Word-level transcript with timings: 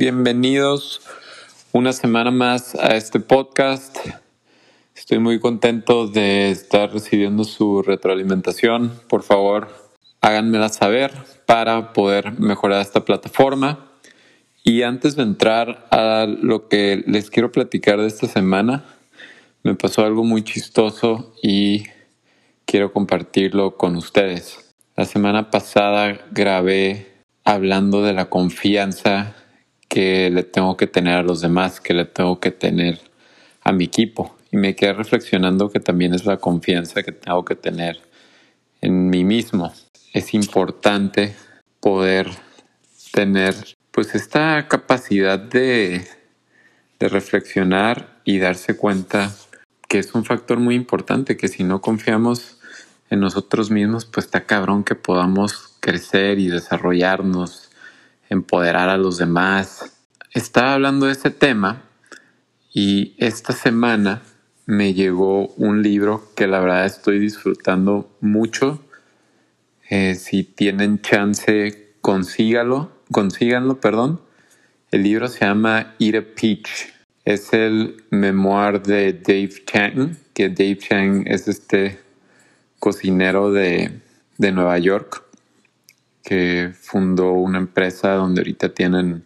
bienvenidos 0.00 1.02
una 1.72 1.92
semana 1.92 2.30
más 2.30 2.74
a 2.74 2.96
este 2.96 3.20
podcast. 3.20 3.98
Estoy 4.96 5.18
muy 5.18 5.38
contento 5.38 6.06
de 6.06 6.50
estar 6.50 6.90
recibiendo 6.90 7.44
su 7.44 7.82
retroalimentación. 7.82 8.98
Por 9.10 9.22
favor, 9.22 9.68
háganmela 10.22 10.70
saber 10.70 11.12
para 11.44 11.92
poder 11.92 12.32
mejorar 12.40 12.80
esta 12.80 13.04
plataforma. 13.04 13.90
Y 14.64 14.84
antes 14.84 15.16
de 15.16 15.22
entrar 15.24 15.86
a 15.90 16.24
lo 16.26 16.68
que 16.68 17.04
les 17.06 17.28
quiero 17.28 17.52
platicar 17.52 18.00
de 18.00 18.06
esta 18.06 18.26
semana, 18.26 18.86
me 19.62 19.74
pasó 19.74 20.06
algo 20.06 20.24
muy 20.24 20.42
chistoso 20.42 21.34
y 21.42 21.84
quiero 22.64 22.94
compartirlo 22.94 23.76
con 23.76 23.96
ustedes. 23.96 24.74
La 24.96 25.04
semana 25.04 25.50
pasada 25.50 26.22
grabé 26.30 27.06
hablando 27.44 28.02
de 28.02 28.14
la 28.14 28.30
confianza 28.30 29.36
que 29.90 30.30
le 30.30 30.44
tengo 30.44 30.76
que 30.76 30.86
tener 30.86 31.16
a 31.16 31.22
los 31.22 31.40
demás, 31.40 31.80
que 31.80 31.92
le 31.92 32.04
tengo 32.04 32.38
que 32.38 32.52
tener 32.52 33.00
a 33.62 33.72
mi 33.72 33.84
equipo. 33.84 34.36
Y 34.52 34.56
me 34.56 34.76
quedé 34.76 34.92
reflexionando 34.92 35.68
que 35.68 35.80
también 35.80 36.14
es 36.14 36.24
la 36.24 36.36
confianza 36.36 37.02
que 37.02 37.12
tengo 37.12 37.44
que 37.44 37.56
tener 37.56 38.00
en 38.80 39.10
mí 39.10 39.24
mismo. 39.24 39.74
Es 40.14 40.32
importante 40.32 41.34
poder 41.80 42.28
tener 43.12 43.54
pues 43.90 44.14
esta 44.14 44.68
capacidad 44.68 45.40
de, 45.40 46.06
de 47.00 47.08
reflexionar 47.08 48.20
y 48.24 48.38
darse 48.38 48.76
cuenta 48.76 49.34
que 49.88 49.98
es 49.98 50.14
un 50.14 50.24
factor 50.24 50.60
muy 50.60 50.76
importante, 50.76 51.36
que 51.36 51.48
si 51.48 51.64
no 51.64 51.80
confiamos 51.80 52.60
en 53.10 53.18
nosotros 53.18 53.72
mismos, 53.72 54.04
pues 54.04 54.26
está 54.26 54.46
cabrón 54.46 54.84
que 54.84 54.94
podamos 54.94 55.74
crecer 55.80 56.38
y 56.38 56.46
desarrollarnos 56.46 57.69
empoderar 58.30 58.88
a 58.88 58.96
los 58.96 59.18
demás. 59.18 59.92
Estaba 60.32 60.74
hablando 60.74 61.06
de 61.06 61.12
ese 61.12 61.30
tema 61.30 61.82
y 62.72 63.14
esta 63.18 63.52
semana 63.52 64.22
me 64.64 64.94
llegó 64.94 65.48
un 65.56 65.82
libro 65.82 66.30
que 66.36 66.46
la 66.46 66.60
verdad 66.60 66.86
estoy 66.86 67.18
disfrutando 67.18 68.16
mucho. 68.20 68.82
Eh, 69.90 70.14
si 70.14 70.44
tienen 70.44 71.02
chance, 71.02 71.94
consígalo, 72.00 72.92
consíganlo, 73.10 73.80
perdón. 73.80 74.20
El 74.92 75.02
libro 75.02 75.26
se 75.28 75.40
llama 75.44 75.94
Eat 75.98 76.14
a 76.14 76.22
Peach. 76.22 76.94
Es 77.24 77.52
el 77.52 78.04
memoir 78.10 78.80
de 78.82 79.12
Dave 79.12 79.52
Chang, 79.66 80.16
que 80.32 80.48
Dave 80.48 80.78
Chang 80.78 81.24
es 81.26 81.48
este 81.48 82.00
cocinero 82.78 83.52
de, 83.52 84.00
de 84.38 84.52
Nueva 84.52 84.78
York 84.78 85.29
que 86.22 86.72
fundó 86.78 87.32
una 87.32 87.58
empresa 87.58 88.12
donde 88.12 88.40
ahorita 88.40 88.74
tienen, 88.74 89.24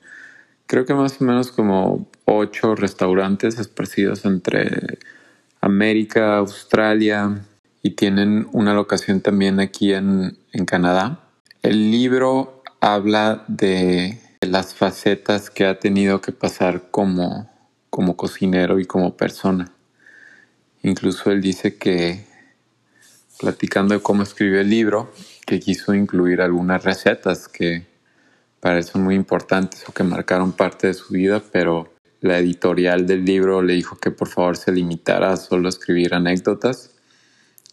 creo 0.66 0.84
que 0.84 0.94
más 0.94 1.20
o 1.20 1.24
menos 1.24 1.50
como 1.50 2.08
ocho 2.24 2.74
restaurantes 2.74 3.58
esparcidos 3.58 4.24
entre 4.24 4.98
América, 5.60 6.36
Australia 6.38 7.42
y 7.82 7.90
tienen 7.90 8.48
una 8.52 8.74
locación 8.74 9.20
también 9.20 9.60
aquí 9.60 9.92
en, 9.92 10.36
en 10.52 10.64
Canadá. 10.64 11.20
El 11.62 11.90
libro 11.90 12.62
habla 12.80 13.44
de 13.48 14.20
las 14.40 14.74
facetas 14.74 15.50
que 15.50 15.66
ha 15.66 15.78
tenido 15.78 16.20
que 16.20 16.32
pasar 16.32 16.90
como, 16.90 17.50
como 17.90 18.16
cocinero 18.16 18.78
y 18.78 18.84
como 18.84 19.16
persona. 19.16 19.72
Incluso 20.82 21.30
él 21.30 21.40
dice 21.40 21.76
que, 21.76 22.26
platicando 23.40 23.94
de 23.94 24.02
cómo 24.02 24.22
escribió 24.22 24.60
el 24.60 24.68
libro, 24.68 25.10
que 25.46 25.60
quiso 25.60 25.94
incluir 25.94 26.40
algunas 26.40 26.84
recetas 26.84 27.48
que 27.48 27.86
parecen 28.60 29.02
muy 29.02 29.14
importantes 29.14 29.84
o 29.88 29.92
que 29.92 30.04
marcaron 30.04 30.52
parte 30.52 30.86
de 30.86 30.94
su 30.94 31.12
vida, 31.12 31.42
pero 31.52 31.92
la 32.20 32.38
editorial 32.38 33.06
del 33.06 33.24
libro 33.24 33.60
le 33.60 33.74
dijo 33.74 33.96
que 33.96 34.10
por 34.10 34.28
favor 34.28 34.56
se 34.56 34.72
limitara 34.72 35.32
a 35.32 35.36
solo 35.36 35.68
escribir 35.68 36.14
anécdotas. 36.14 36.90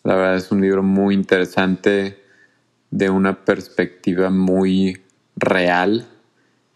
La 0.04 0.16
verdad 0.16 0.36
es 0.36 0.52
un 0.52 0.62
libro 0.62 0.84
muy 0.84 1.16
interesante 1.16 2.22
de 2.90 3.10
una 3.10 3.46
perspectiva 3.46 4.30
muy 4.30 5.02
real 5.38 6.08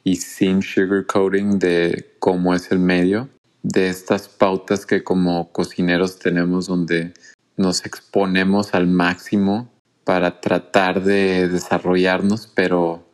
y 0.06 0.16
sin 0.18 0.62
sugarcoating 0.62 1.60
de 1.60 2.16
cómo 2.20 2.54
es 2.54 2.72
el 2.72 2.80
medio, 2.80 3.28
de 3.64 3.90
estas 3.90 4.30
pautas 4.30 4.86
que 4.86 5.04
como 5.04 5.52
cocineros 5.52 6.20
tenemos 6.20 6.68
donde 6.68 7.14
nos 7.58 7.86
exponemos 7.86 8.74
al 8.74 8.88
máximo 8.88 9.75
para 10.06 10.40
tratar 10.40 11.04
de 11.04 11.50
desarrollarnos, 11.50 12.48
pero 12.48 13.12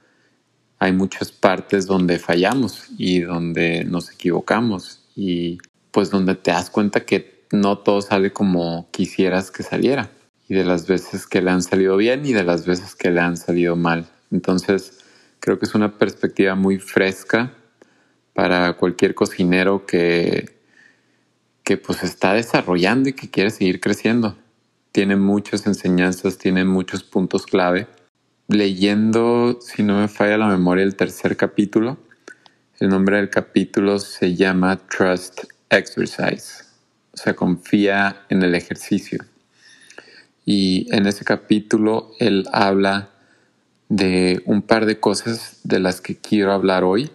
hay 0.77 0.91
muchas 0.91 1.31
partes 1.31 1.87
donde 1.87 2.19
fallamos 2.19 2.87
y 2.97 3.21
donde 3.21 3.85
nos 3.85 4.11
equivocamos. 4.11 5.01
Y 5.15 5.57
pues 5.91 6.09
donde 6.09 6.35
te 6.35 6.51
das 6.51 6.69
cuenta 6.69 7.05
que 7.05 7.45
no 7.51 7.77
todo 7.79 8.01
sale 8.01 8.31
como 8.31 8.89
quisieras 8.91 9.51
que 9.51 9.63
saliera. 9.63 10.11
Y 10.49 10.53
de 10.53 10.65
las 10.65 10.85
veces 10.85 11.27
que 11.27 11.41
le 11.41 11.49
han 11.51 11.63
salido 11.63 11.95
bien 11.95 12.25
y 12.25 12.33
de 12.33 12.43
las 12.43 12.65
veces 12.65 12.93
que 12.93 13.09
le 13.09 13.21
han 13.21 13.37
salido 13.37 13.77
mal. 13.77 14.09
Entonces 14.29 14.99
creo 15.39 15.59
que 15.59 15.65
es 15.65 15.73
una 15.75 15.97
perspectiva 15.97 16.55
muy 16.55 16.77
fresca 16.77 17.53
para 18.33 18.73
cualquier 18.73 19.15
cocinero 19.15 19.85
que, 19.85 20.57
que 21.63 21.77
pues 21.77 22.03
está 22.03 22.33
desarrollando 22.33 23.09
y 23.09 23.13
que 23.13 23.29
quiere 23.29 23.49
seguir 23.49 23.79
creciendo 23.79 24.35
tiene 24.91 25.15
muchas 25.15 25.65
enseñanzas, 25.67 26.37
tiene 26.37 26.65
muchos 26.65 27.03
puntos 27.03 27.45
clave. 27.45 27.87
Leyendo, 28.47 29.59
si 29.61 29.83
no 29.83 29.99
me 29.99 30.07
falla 30.07 30.37
la 30.37 30.47
memoria, 30.47 30.83
el 30.83 30.95
tercer 30.95 31.37
capítulo, 31.37 31.97
el 32.79 32.89
nombre 32.89 33.17
del 33.17 33.29
capítulo 33.29 33.99
se 33.99 34.35
llama 34.35 34.77
Trust 34.87 35.45
Exercise, 35.69 36.65
o 37.13 37.17
sea, 37.17 37.33
confía 37.35 38.25
en 38.29 38.43
el 38.43 38.55
ejercicio. 38.55 39.23
Y 40.45 40.93
en 40.93 41.05
ese 41.05 41.23
capítulo 41.23 42.11
él 42.19 42.45
habla 42.51 43.11
de 43.87 44.41
un 44.45 44.61
par 44.61 44.85
de 44.85 44.99
cosas 44.99 45.59
de 45.63 45.79
las 45.79 46.01
que 46.01 46.17
quiero 46.17 46.51
hablar 46.51 46.83
hoy. 46.83 47.11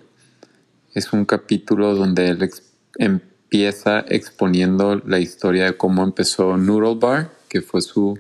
Es 0.94 1.12
un 1.12 1.26
capítulo 1.26 1.94
donde 1.94 2.28
él 2.28 2.50
empieza 2.98 4.04
exponiendo 4.08 4.97
la 5.04 5.19
historia 5.19 5.64
de 5.64 5.76
cómo 5.76 6.04
empezó 6.04 6.56
Noodle 6.56 6.98
Bar 6.98 7.37
que 7.56 7.62
fue 7.62 7.81
su 7.81 8.19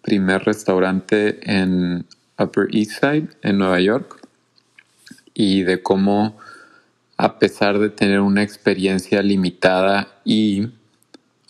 primer 0.00 0.42
restaurante 0.44 1.38
en 1.42 2.06
Upper 2.38 2.68
East 2.72 2.92
Side, 2.92 3.28
en 3.42 3.58
Nueva 3.58 3.78
York, 3.78 4.26
y 5.34 5.64
de 5.64 5.82
cómo, 5.82 6.38
a 7.18 7.38
pesar 7.38 7.78
de 7.78 7.90
tener 7.90 8.20
una 8.20 8.42
experiencia 8.42 9.22
limitada 9.22 10.18
y 10.24 10.68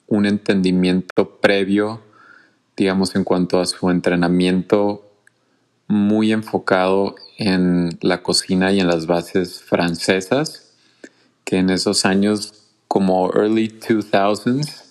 un 0.09 0.27
entendimiento 0.27 1.39
previo, 1.41 2.03
digamos, 2.77 3.15
en 3.15 3.23
cuanto 3.23 3.61
a 3.61 3.67
su 3.67 3.89
entrenamiento 3.91 5.09
muy 5.87 6.33
enfocado 6.33 7.15
en 7.39 7.97
la 8.01 8.25
cocina 8.25 8.73
y 8.73 8.81
en 8.81 8.89
las 8.89 9.07
bases 9.07 9.63
francesas, 9.63 10.73
que 11.45 11.59
en 11.59 11.71
esos 11.71 12.05
años 12.07 12.71
como 12.89 13.31
early 13.35 13.69
2000s 13.69 14.84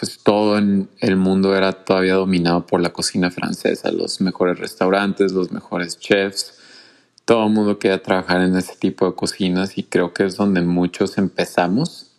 pues 0.00 0.18
todo 0.18 0.56
en 0.56 0.88
el 1.00 1.16
mundo 1.16 1.54
era 1.54 1.72
todavía 1.72 2.14
dominado 2.14 2.64
por 2.64 2.80
la 2.80 2.88
cocina 2.88 3.30
francesa, 3.30 3.92
los 3.92 4.22
mejores 4.22 4.58
restaurantes, 4.58 5.32
los 5.32 5.52
mejores 5.52 5.98
chefs, 5.98 6.54
todo 7.26 7.46
el 7.46 7.52
mundo 7.52 7.78
quería 7.78 8.02
trabajar 8.02 8.40
en 8.40 8.56
ese 8.56 8.76
tipo 8.76 9.04
de 9.04 9.14
cocinas 9.14 9.76
y 9.76 9.82
creo 9.82 10.14
que 10.14 10.24
es 10.24 10.38
donde 10.38 10.62
muchos 10.62 11.18
empezamos 11.18 12.12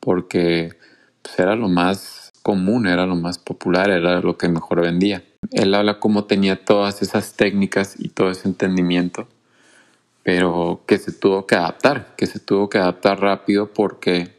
porque 0.00 0.74
pues, 1.22 1.38
era 1.38 1.54
lo 1.54 1.68
más 1.68 2.32
común, 2.42 2.88
era 2.88 3.06
lo 3.06 3.14
más 3.14 3.38
popular, 3.38 3.88
era 3.88 4.20
lo 4.20 4.36
que 4.36 4.48
mejor 4.48 4.80
vendía. 4.80 5.22
Él 5.52 5.72
habla 5.74 6.00
cómo 6.00 6.24
tenía 6.24 6.64
todas 6.64 7.02
esas 7.02 7.34
técnicas 7.34 7.94
y 8.00 8.08
todo 8.08 8.32
ese 8.32 8.48
entendimiento, 8.48 9.28
pero 10.24 10.82
que 10.88 10.98
se 10.98 11.12
tuvo 11.12 11.46
que 11.46 11.54
adaptar, 11.54 12.16
que 12.16 12.26
se 12.26 12.40
tuvo 12.40 12.68
que 12.68 12.78
adaptar 12.78 13.20
rápido 13.20 13.72
porque 13.72 14.36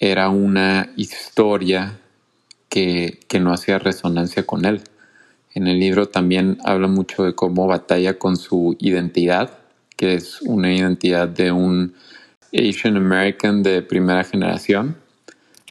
era 0.00 0.28
una 0.28 0.90
historia 0.96 1.99
que, 2.70 3.18
no 3.40 3.52
hacía 3.52 3.78
resonancia 3.78 4.46
con 4.46 4.64
él. 4.64 4.80
En 5.52 5.66
el 5.66 5.78
libro 5.78 6.08
también 6.08 6.58
habla 6.64 6.86
mucho 6.86 7.24
de 7.24 7.34
cómo 7.34 7.66
batalla 7.66 8.18
con 8.18 8.36
su 8.36 8.76
identidad, 8.78 9.58
que 9.96 10.14
es 10.14 10.40
una 10.42 10.72
identidad 10.72 11.28
de 11.28 11.52
un 11.52 11.94
Asian 12.54 12.96
American 12.96 13.62
de 13.62 13.82
primera 13.82 14.24
generación, 14.24 14.96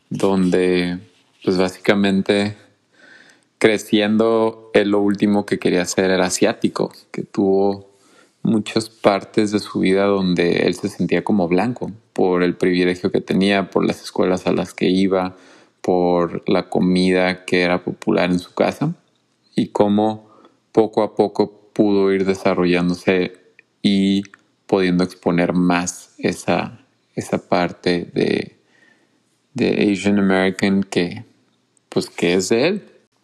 donde 0.09 0.99
pues 1.43 1.57
básicamente 1.57 2.55
creciendo 3.57 4.69
él 4.73 4.89
lo 4.89 4.99
último 4.99 5.45
que 5.45 5.57
quería 5.57 5.85
ser 5.85 6.11
era 6.11 6.25
asiático, 6.25 6.93
que 7.11 7.23
tuvo 7.23 7.89
muchas 8.43 8.89
partes 8.89 9.51
de 9.51 9.59
su 9.59 9.79
vida 9.79 10.05
donde 10.05 10.67
él 10.67 10.75
se 10.75 10.89
sentía 10.89 11.23
como 11.23 11.47
blanco 11.47 11.91
por 12.13 12.43
el 12.43 12.55
privilegio 12.55 13.11
que 13.11 13.21
tenía, 13.21 13.69
por 13.69 13.85
las 13.85 14.01
escuelas 14.01 14.47
a 14.47 14.51
las 14.51 14.73
que 14.73 14.89
iba, 14.89 15.35
por 15.89 16.47
la 16.47 16.69
comida 16.69 17.45
que 17.45 17.61
era 17.63 17.83
popular 17.83 18.29
en 18.29 18.37
su 18.37 18.53
casa 18.53 18.93
y 19.55 19.69
cómo 19.69 20.29
poco 20.71 21.01
a 21.01 21.15
poco 21.15 21.71
pudo 21.73 22.13
ir 22.13 22.25
desarrollándose 22.25 23.33
y 23.81 24.21
pudiendo 24.67 25.03
exponer 25.03 25.53
más 25.53 26.13
esa, 26.19 26.85
esa 27.15 27.49
parte 27.49 28.07
de, 28.13 28.59
de 29.55 29.91
Asian 29.91 30.19
American 30.19 30.83
que, 30.83 31.25
pues, 31.89 32.07
que 32.11 32.35
es 32.35 32.49
de 32.49 32.67
él. 32.67 32.83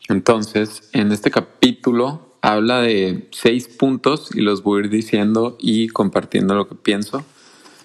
Entonces, 0.09 0.89
en 0.91 1.11
este 1.11 1.29
capítulo 1.29 2.35
habla 2.41 2.81
de 2.81 3.27
seis 3.29 3.67
puntos 3.67 4.31
y 4.33 4.41
los 4.41 4.63
voy 4.63 4.81
a 4.81 4.85
ir 4.85 4.89
diciendo 4.89 5.55
y 5.59 5.89
compartiendo 5.89 6.55
lo 6.55 6.67
que 6.67 6.73
pienso. 6.73 7.23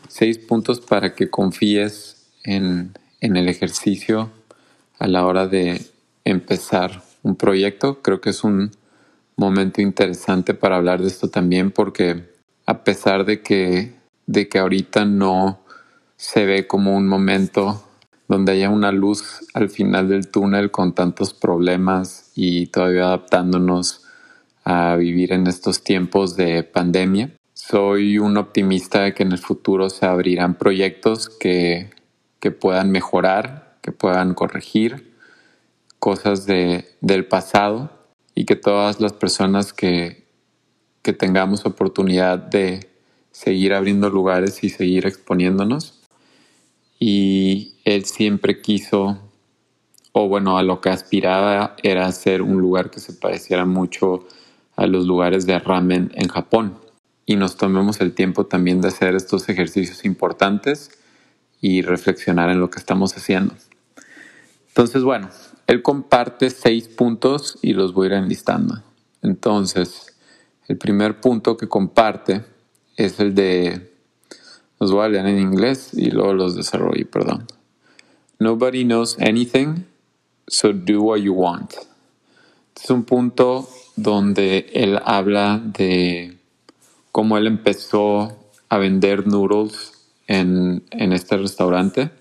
Seis 0.09 0.39
puntos 0.39 0.81
para 0.81 1.15
que 1.15 1.29
confíes 1.29 2.31
en, 2.45 2.95
en 3.21 3.37
el 3.37 3.47
ejercicio 3.51 4.31
a 5.01 5.09
la 5.09 5.27
hora 5.27 5.49
de 5.49 5.85
empezar 6.25 7.03
un 7.23 7.35
proyecto. 7.35 8.01
Creo 8.03 8.21
que 8.21 8.31
es 8.31 8.45
un 8.45 8.71
momento 9.37 9.81
interesante 9.81 10.55
para 10.55 10.77
hablar 10.77 11.01
de 11.01 11.09
esto 11.09 11.29
también 11.29 11.73
porque 11.73 12.31
a 12.67 12.85
pesar 12.85 13.25
de 13.25 13.43
que, 13.43 13.95
de 14.27 14.49
que 14.49 14.59
ahorita 14.59 15.05
no 15.05 15.61
se 16.17 16.45
ve 16.45 16.67
como 16.67 16.95
un 16.95 17.09
momento 17.09 17.83
donde 18.29 18.53
haya 18.53 18.71
una 18.71 18.93
luz 18.93 19.41
al 19.55 19.71
final 19.71 20.09
del 20.09 20.29
túnel 20.29 20.71
con 20.71 20.95
tantos 20.95 21.35
problemas 21.35 22.31
y 22.37 22.67
todavía 22.67 23.07
adaptándonos 23.07 24.05
a 24.65 24.95
vivir 24.97 25.33
en 25.33 25.47
estos 25.47 25.83
tiempos 25.83 26.37
de 26.37 26.63
pandemia. 26.63 27.31
Soy 27.55 28.19
un 28.19 28.37
optimista 28.37 29.01
de 29.03 29.15
que 29.15 29.23
en 29.23 29.33
el 29.33 29.39
futuro 29.39 29.89
se 29.91 30.07
abrirán 30.07 30.55
proyectos 30.55 31.29
que, 31.29 31.91
que 32.39 32.51
puedan 32.51 32.91
mejorar, 32.91 33.70
que 33.81 33.93
puedan 33.93 34.35
corregir 34.35 35.17
cosas 35.99 36.47
de, 36.47 36.97
del 37.01 37.27
pasado 37.27 37.91
y 38.35 38.45
que 38.45 38.57
todas 38.57 39.01
las 39.01 39.13
personas 39.13 39.73
que, 39.73 40.27
que 41.03 41.13
tengamos 41.13 41.67
oportunidad 41.67 42.39
de 42.39 42.89
seguir 43.31 43.75
abriendo 43.75 44.11
lugares 44.11 44.63
y 44.65 44.71
seguir 44.71 45.07
exponiéndonos. 45.07 46.01
Y 46.99 47.75
él 47.85 48.05
siempre 48.05 48.61
quiso, 48.61 49.19
o 50.13 50.29
bueno, 50.29 50.59
a 50.59 50.63
lo 50.63 50.81
que 50.81 50.91
aspiraba 50.91 51.77
era 51.83 52.07
hacer 52.07 52.43
un 52.43 52.61
lugar 52.61 52.91
que 52.91 53.01
se 53.01 53.13
pareciera 53.15 53.65
mucho 53.65 54.27
a 54.77 54.87
los 54.87 55.07
lugares 55.07 55.47
de 55.47 55.59
ramen 55.59 56.11
en 56.15 56.29
Japón. 56.29 56.79
Y 57.25 57.37
nos 57.37 57.57
tomemos 57.57 58.01
el 58.01 58.15
tiempo 58.15 58.47
también 58.47 58.81
de 58.81 58.89
hacer 58.89 59.15
estos 59.15 59.49
ejercicios 59.49 60.05
importantes 60.05 60.91
y 61.61 61.83
reflexionar 61.83 62.51
en 62.51 62.61
lo 62.61 62.71
que 62.71 62.79
estamos 62.79 63.17
haciendo. 63.17 63.55
Entonces, 64.71 65.03
bueno, 65.03 65.29
él 65.67 65.83
comparte 65.83 66.49
seis 66.51 66.89
puntos 66.89 67.59
y 67.61 67.73
los 67.73 67.93
voy 67.93 68.07
a 68.07 68.11
ir 68.11 68.13
enlistando. 68.15 68.83
Entonces, 69.21 70.17
el 70.69 70.79
primer 70.79 71.21
punto 71.21 71.57
que 71.57 71.69
comparte 71.69 72.45
es 72.97 73.19
el 73.19 73.35
de, 73.35 73.93
los 74.79 74.93
voy 74.93 75.05
a 75.05 75.09
leer 75.09 75.27
en 75.27 75.41
inglés 75.41 75.91
y 75.93 76.11
luego 76.11 76.35
los 76.35 76.55
desarrollo, 76.55 77.11
perdón. 77.11 77.47
Nobody 78.39 78.85
knows 78.85 79.19
anything, 79.21 79.87
so 80.47 80.73
do 80.73 81.03
what 81.03 81.19
you 81.19 81.35
want. 81.35 81.73
Este 81.73 82.85
es 82.85 82.91
un 82.91 83.03
punto 83.03 83.69
donde 83.97 84.71
él 84.73 85.01
habla 85.05 85.61
de 85.63 86.39
cómo 87.11 87.37
él 87.39 87.49
empezó 87.49 88.39
a 88.69 88.79
vender 88.79 89.27
noodles 89.27 90.07
en, 90.29 90.85
en 90.93 91.13
este 91.13 91.37
restaurante, 91.37 92.13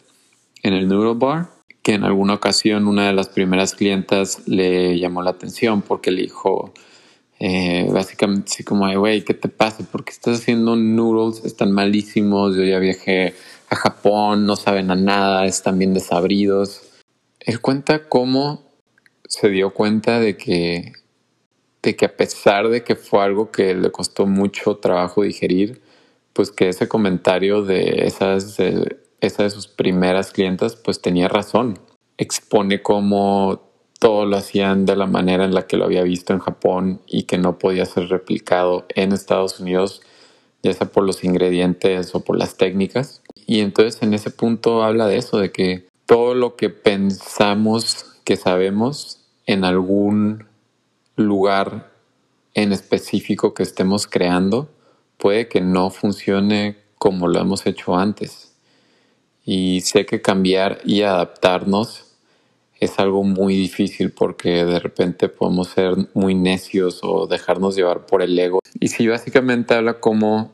en 0.63 0.73
el 0.73 0.87
Noodle 0.87 1.13
Bar 1.13 1.58
que 1.81 1.93
en 1.93 2.03
alguna 2.03 2.35
ocasión 2.35 2.87
una 2.87 3.07
de 3.07 3.13
las 3.13 3.29
primeras 3.29 3.73
clientas 3.73 4.47
le 4.47 4.99
llamó 4.99 5.21
la 5.21 5.31
atención 5.31 5.81
porque 5.81 6.11
le 6.11 6.23
dijo 6.23 6.73
eh, 7.39 7.87
básicamente 7.89 8.51
así 8.51 8.63
como, 8.65 8.91
güey, 8.99 9.23
¿qué 9.23 9.33
te 9.33 9.47
pasa? 9.47 9.85
Porque 9.89 10.11
estás 10.11 10.41
haciendo 10.41 10.75
noodles, 10.75 11.45
están 11.45 11.71
malísimos, 11.71 12.55
yo 12.55 12.63
ya 12.63 12.79
viajé 12.79 13.33
a 13.69 13.75
Japón, 13.75 14.45
no 14.45 14.57
saben 14.57 14.91
a 14.91 14.95
nada, 14.95 15.45
están 15.45 15.79
bien 15.79 15.93
desabridos. 15.93 16.81
Él 17.39 17.61
cuenta 17.61 18.09
cómo 18.09 18.69
se 19.25 19.49
dio 19.49 19.73
cuenta 19.73 20.19
de 20.19 20.35
que, 20.35 20.93
de 21.81 21.95
que 21.95 22.05
a 22.05 22.17
pesar 22.17 22.67
de 22.67 22.83
que 22.83 22.95
fue 22.95 23.23
algo 23.23 23.51
que 23.51 23.73
le 23.73 23.89
costó 23.91 24.25
mucho 24.25 24.77
trabajo 24.77 25.23
digerir, 25.23 25.81
pues 26.33 26.51
que 26.51 26.69
ese 26.69 26.89
comentario 26.89 27.63
de 27.63 28.05
esas 28.05 28.57
esa 29.21 29.43
de 29.43 29.49
sus 29.49 29.67
primeras 29.67 30.31
clientas 30.31 30.75
pues 30.75 31.01
tenía 31.01 31.27
razón. 31.27 31.79
Expone 32.17 32.81
cómo 32.81 33.61
todo 33.99 34.25
lo 34.25 34.37
hacían 34.37 34.85
de 34.85 34.95
la 34.95 35.05
manera 35.05 35.43
en 35.43 35.53
la 35.53 35.67
que 35.67 35.77
lo 35.77 35.85
había 35.85 36.03
visto 36.03 36.33
en 36.33 36.39
Japón 36.39 37.01
y 37.05 37.23
que 37.23 37.37
no 37.37 37.57
podía 37.57 37.85
ser 37.85 38.07
replicado 38.07 38.85
en 38.95 39.11
Estados 39.11 39.59
Unidos, 39.59 40.01
ya 40.63 40.73
sea 40.73 40.87
por 40.87 41.03
los 41.03 41.23
ingredientes 41.23 42.15
o 42.15 42.21
por 42.21 42.37
las 42.37 42.55
técnicas. 42.55 43.21
Y 43.45 43.59
entonces 43.59 44.01
en 44.01 44.13
ese 44.13 44.31
punto 44.31 44.83
habla 44.83 45.07
de 45.07 45.17
eso, 45.17 45.37
de 45.37 45.51
que 45.51 45.87
todo 46.05 46.33
lo 46.33 46.55
que 46.55 46.69
pensamos 46.69 48.05
que 48.23 48.37
sabemos 48.37 49.25
en 49.45 49.65
algún 49.65 50.45
lugar 51.15 51.91
en 52.53 52.71
específico 52.71 53.53
que 53.53 53.63
estemos 53.63 54.07
creando, 54.07 54.69
puede 55.17 55.47
que 55.47 55.61
no 55.61 55.89
funcione 55.89 56.77
como 56.97 57.27
lo 57.27 57.39
hemos 57.39 57.65
hecho 57.65 57.95
antes. 57.95 58.48
Y 59.45 59.81
sé 59.81 60.05
que 60.05 60.21
cambiar 60.21 60.79
y 60.85 61.01
adaptarnos 61.01 62.09
es 62.79 62.97
algo 62.97 63.23
muy 63.23 63.55
difícil 63.55 64.11
porque 64.11 64.63
de 64.63 64.79
repente 64.79 65.27
podemos 65.27 65.69
ser 65.69 65.95
muy 66.13 66.33
necios 66.33 66.99
o 67.03 67.27
dejarnos 67.27 67.75
llevar 67.75 68.05
por 68.05 68.21
el 68.21 68.37
ego. 68.37 68.59
Y 68.79 68.87
sí, 68.87 69.07
básicamente 69.07 69.73
habla 69.73 69.99
como 69.99 70.53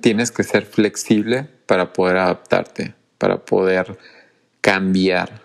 tienes 0.00 0.30
que 0.30 0.42
ser 0.42 0.66
flexible 0.66 1.48
para 1.66 1.92
poder 1.92 2.16
adaptarte, 2.16 2.94
para 3.18 3.44
poder 3.44 3.98
cambiar 4.60 5.42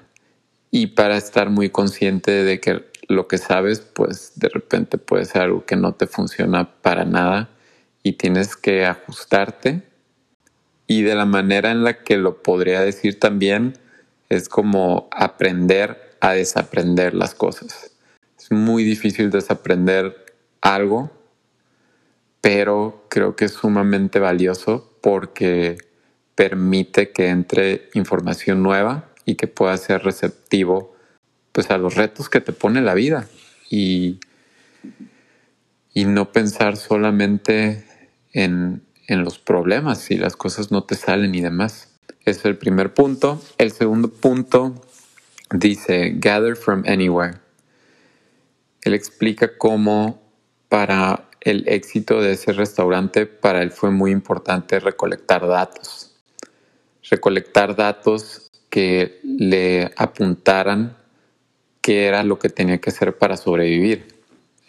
y 0.71 0.87
para 0.87 1.17
estar 1.17 1.49
muy 1.49 1.69
consciente 1.69 2.31
de 2.31 2.59
que 2.59 2.85
lo 3.07 3.27
que 3.27 3.37
sabes, 3.37 3.81
pues 3.81 4.33
de 4.37 4.49
repente 4.49 4.97
puede 4.97 5.25
ser 5.25 5.43
algo 5.43 5.65
que 5.65 5.75
no 5.75 5.93
te 5.93 6.07
funciona 6.07 6.81
para 6.81 7.05
nada 7.05 7.49
y 8.03 8.13
tienes 8.13 8.55
que 8.55 8.85
ajustarte 8.85 9.83
y 10.91 11.03
de 11.03 11.15
la 11.15 11.25
manera 11.25 11.71
en 11.71 11.85
la 11.85 12.03
que 12.03 12.17
lo 12.17 12.43
podría 12.43 12.81
decir 12.81 13.17
también 13.17 13.77
es 14.27 14.49
como 14.49 15.07
aprender 15.11 16.17
a 16.19 16.33
desaprender 16.33 17.13
las 17.13 17.33
cosas. 17.33 17.93
Es 18.37 18.51
muy 18.51 18.83
difícil 18.83 19.31
desaprender 19.31 20.25
algo, 20.59 21.09
pero 22.41 23.05
creo 23.07 23.37
que 23.37 23.45
es 23.45 23.53
sumamente 23.53 24.19
valioso 24.19 24.91
porque 24.99 25.77
permite 26.35 27.13
que 27.13 27.29
entre 27.29 27.89
información 27.93 28.61
nueva 28.61 29.07
y 29.23 29.35
que 29.35 29.47
pueda 29.47 29.77
ser 29.77 30.03
receptivo 30.03 30.93
pues 31.53 31.71
a 31.71 31.77
los 31.77 31.95
retos 31.95 32.27
que 32.27 32.41
te 32.41 32.51
pone 32.51 32.81
la 32.81 32.95
vida 32.95 33.29
y, 33.69 34.19
y 35.93 36.03
no 36.03 36.33
pensar 36.33 36.75
solamente 36.75 37.85
en, 38.33 38.81
en 39.11 39.25
los 39.25 39.39
problemas 39.39 39.99
si 39.99 40.17
las 40.17 40.35
cosas 40.37 40.71
no 40.71 40.83
te 40.85 40.95
salen 40.95 41.35
y 41.35 41.41
demás. 41.41 41.89
Es 42.23 42.45
el 42.45 42.57
primer 42.57 42.93
punto. 42.93 43.41
El 43.57 43.71
segundo 43.71 44.09
punto 44.09 44.73
dice, 45.51 46.13
gather 46.15 46.55
from 46.55 46.83
anywhere. 46.87 47.39
Él 48.83 48.93
explica 48.93 49.57
cómo 49.57 50.21
para 50.69 51.29
el 51.41 51.67
éxito 51.67 52.21
de 52.21 52.33
ese 52.33 52.53
restaurante, 52.53 53.25
para 53.25 53.61
él 53.61 53.71
fue 53.71 53.91
muy 53.91 54.11
importante 54.11 54.79
recolectar 54.79 55.45
datos. 55.45 56.15
Recolectar 57.09 57.75
datos 57.75 58.49
que 58.69 59.19
le 59.23 59.91
apuntaran 59.97 60.95
qué 61.81 62.05
era 62.05 62.23
lo 62.23 62.39
que 62.39 62.49
tenía 62.49 62.79
que 62.79 62.91
hacer 62.91 63.17
para 63.17 63.35
sobrevivir. 63.35 64.21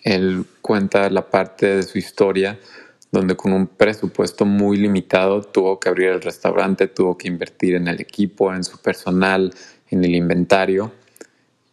Él 0.02 0.46
cuenta 0.62 1.08
la 1.10 1.30
parte 1.30 1.76
de 1.76 1.82
su 1.84 1.98
historia 1.98 2.58
donde 3.12 3.36
con 3.36 3.52
un 3.52 3.66
presupuesto 3.66 4.46
muy 4.46 4.78
limitado 4.78 5.42
tuvo 5.42 5.78
que 5.78 5.90
abrir 5.90 6.08
el 6.08 6.22
restaurante, 6.22 6.88
tuvo 6.88 7.18
que 7.18 7.28
invertir 7.28 7.74
en 7.74 7.86
el 7.86 8.00
equipo, 8.00 8.52
en 8.54 8.64
su 8.64 8.78
personal, 8.78 9.54
en 9.90 10.02
el 10.02 10.14
inventario 10.14 10.90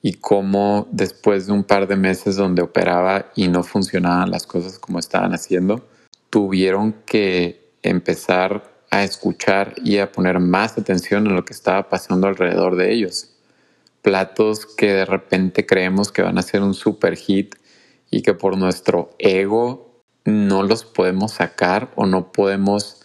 y 0.01 0.13
cómo 0.13 0.87
después 0.91 1.47
de 1.47 1.53
un 1.53 1.63
par 1.63 1.87
de 1.87 1.95
meses 1.95 2.35
donde 2.35 2.61
operaba 2.61 3.31
y 3.35 3.47
no 3.47 3.63
funcionaban 3.63 4.31
las 4.31 4.45
cosas 4.45 4.77
como 4.79 4.99
estaban 4.99 5.33
haciendo, 5.33 5.87
tuvieron 6.29 6.93
que 7.05 7.71
empezar 7.83 8.83
a 8.91 9.03
escuchar 9.03 9.75
y 9.83 9.97
a 9.97 10.11
poner 10.11 10.39
más 10.39 10.77
atención 10.77 11.25
en 11.27 11.35
lo 11.35 11.45
que 11.45 11.53
estaba 11.53 11.89
pasando 11.89 12.27
alrededor 12.27 12.75
de 12.75 12.91
ellos. 12.93 13.31
Platos 14.01 14.65
que 14.65 14.93
de 14.93 15.05
repente 15.05 15.65
creemos 15.65 16.11
que 16.11 16.21
van 16.21 16.37
a 16.37 16.41
ser 16.41 16.61
un 16.61 16.73
super 16.73 17.15
hit 17.15 17.55
y 18.09 18.21
que 18.21 18.33
por 18.33 18.57
nuestro 18.57 19.11
ego 19.19 19.88
no 20.29 20.63
los 20.63 20.85
podemos 20.85 21.33
sacar 21.33 21.91
o 21.95 22.05
no 22.05 22.31
podemos, 22.31 23.01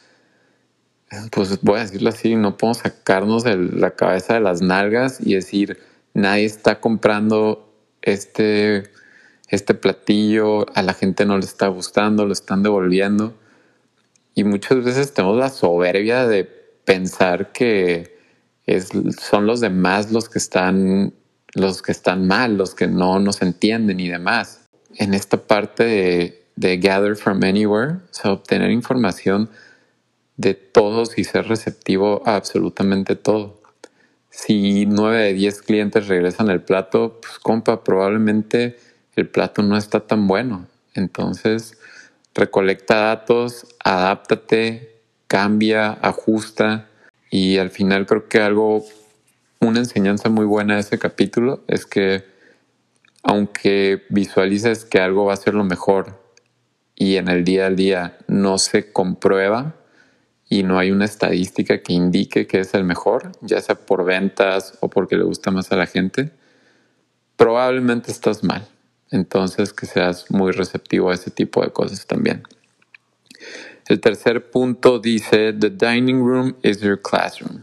pues 1.30 1.60
voy 1.62 1.78
a 1.78 1.82
decirlo 1.82 2.10
así, 2.10 2.36
no 2.36 2.56
podemos 2.56 2.78
sacarnos 2.78 3.44
de 3.44 3.56
la 3.56 3.92
cabeza 3.92 4.34
de 4.34 4.40
las 4.40 4.62
nalgas 4.62 5.18
y 5.20 5.34
decir, 5.34 5.78
nadie 6.12 6.44
está 6.44 6.80
comprando 6.80 7.72
este, 8.02 8.90
este 9.48 9.74
platillo, 9.74 10.66
a 10.76 10.82
la 10.82 10.94
gente 10.94 11.26
no 11.26 11.38
le 11.38 11.44
está 11.44 11.68
gustando, 11.68 12.26
lo 12.26 12.32
están 12.32 12.62
devolviendo. 12.62 13.34
y 14.34 14.44
muchas 14.44 14.82
veces 14.84 15.14
tenemos 15.14 15.38
la 15.38 15.48
soberbia 15.48 16.26
de 16.26 16.44
pensar 16.84 17.52
que 17.52 18.18
es, 18.66 18.90
son 19.20 19.46
los 19.46 19.60
demás 19.60 20.10
los 20.10 20.28
que 20.28 20.38
están 20.38 21.12
los 21.54 21.82
que 21.82 21.92
están 21.92 22.26
mal, 22.26 22.56
los 22.56 22.74
que 22.74 22.86
no 22.86 23.20
nos 23.20 23.40
entienden 23.42 24.00
y 24.00 24.08
demás. 24.08 24.66
En 24.96 25.14
esta 25.14 25.36
parte 25.36 25.84
de, 25.84 26.43
de 26.56 26.76
gather 26.78 27.16
from 27.16 27.42
anywhere, 27.42 27.94
o 27.94 28.12
sea, 28.14 28.32
obtener 28.32 28.70
información 28.70 29.50
de 30.36 30.54
todos 30.54 31.18
y 31.18 31.24
ser 31.24 31.48
receptivo 31.48 32.22
a 32.26 32.36
absolutamente 32.36 33.16
todo. 33.16 33.60
Si 34.30 34.86
nueve 34.86 35.18
de 35.18 35.32
diez 35.32 35.62
clientes 35.62 36.08
regresan 36.08 36.50
el 36.50 36.60
plato, 36.60 37.20
pues 37.20 37.38
compa, 37.38 37.84
probablemente 37.84 38.76
el 39.14 39.28
plato 39.28 39.62
no 39.62 39.76
está 39.76 40.00
tan 40.00 40.26
bueno. 40.26 40.66
Entonces, 40.94 41.78
recolecta 42.34 42.96
datos, 42.96 43.66
adáptate, 43.84 45.00
cambia, 45.28 45.92
ajusta 45.92 46.88
y 47.30 47.58
al 47.58 47.70
final 47.70 48.06
creo 48.06 48.28
que 48.28 48.40
algo, 48.40 48.84
una 49.60 49.78
enseñanza 49.78 50.28
muy 50.28 50.46
buena 50.46 50.74
de 50.74 50.80
ese 50.80 50.98
capítulo 50.98 51.62
es 51.68 51.86
que 51.86 52.24
aunque 53.22 54.02
visualices 54.10 54.84
que 54.84 55.00
algo 55.00 55.24
va 55.24 55.32
a 55.32 55.36
ser 55.36 55.54
lo 55.54 55.64
mejor 55.64 56.23
y 56.96 57.16
en 57.16 57.28
el 57.28 57.44
día 57.44 57.66
a 57.66 57.70
día 57.70 58.18
no 58.28 58.58
se 58.58 58.92
comprueba 58.92 59.74
y 60.48 60.62
no 60.62 60.78
hay 60.78 60.90
una 60.90 61.04
estadística 61.04 61.82
que 61.82 61.92
indique 61.92 62.46
que 62.46 62.60
es 62.60 62.74
el 62.74 62.84
mejor, 62.84 63.32
ya 63.40 63.60
sea 63.60 63.74
por 63.74 64.04
ventas 64.04 64.78
o 64.80 64.88
porque 64.88 65.16
le 65.16 65.24
gusta 65.24 65.50
más 65.50 65.72
a 65.72 65.76
la 65.76 65.86
gente, 65.86 66.30
probablemente 67.36 68.12
estás 68.12 68.44
mal. 68.44 68.66
Entonces, 69.10 69.72
que 69.72 69.86
seas 69.86 70.30
muy 70.30 70.52
receptivo 70.52 71.10
a 71.10 71.14
ese 71.14 71.30
tipo 71.30 71.62
de 71.62 71.70
cosas 71.70 72.06
también. 72.06 72.42
El 73.86 74.00
tercer 74.00 74.50
punto 74.50 74.98
dice, 74.98 75.52
The 75.52 75.70
dining 75.70 76.20
room 76.20 76.56
is 76.62 76.80
your 76.80 77.00
classroom. 77.00 77.62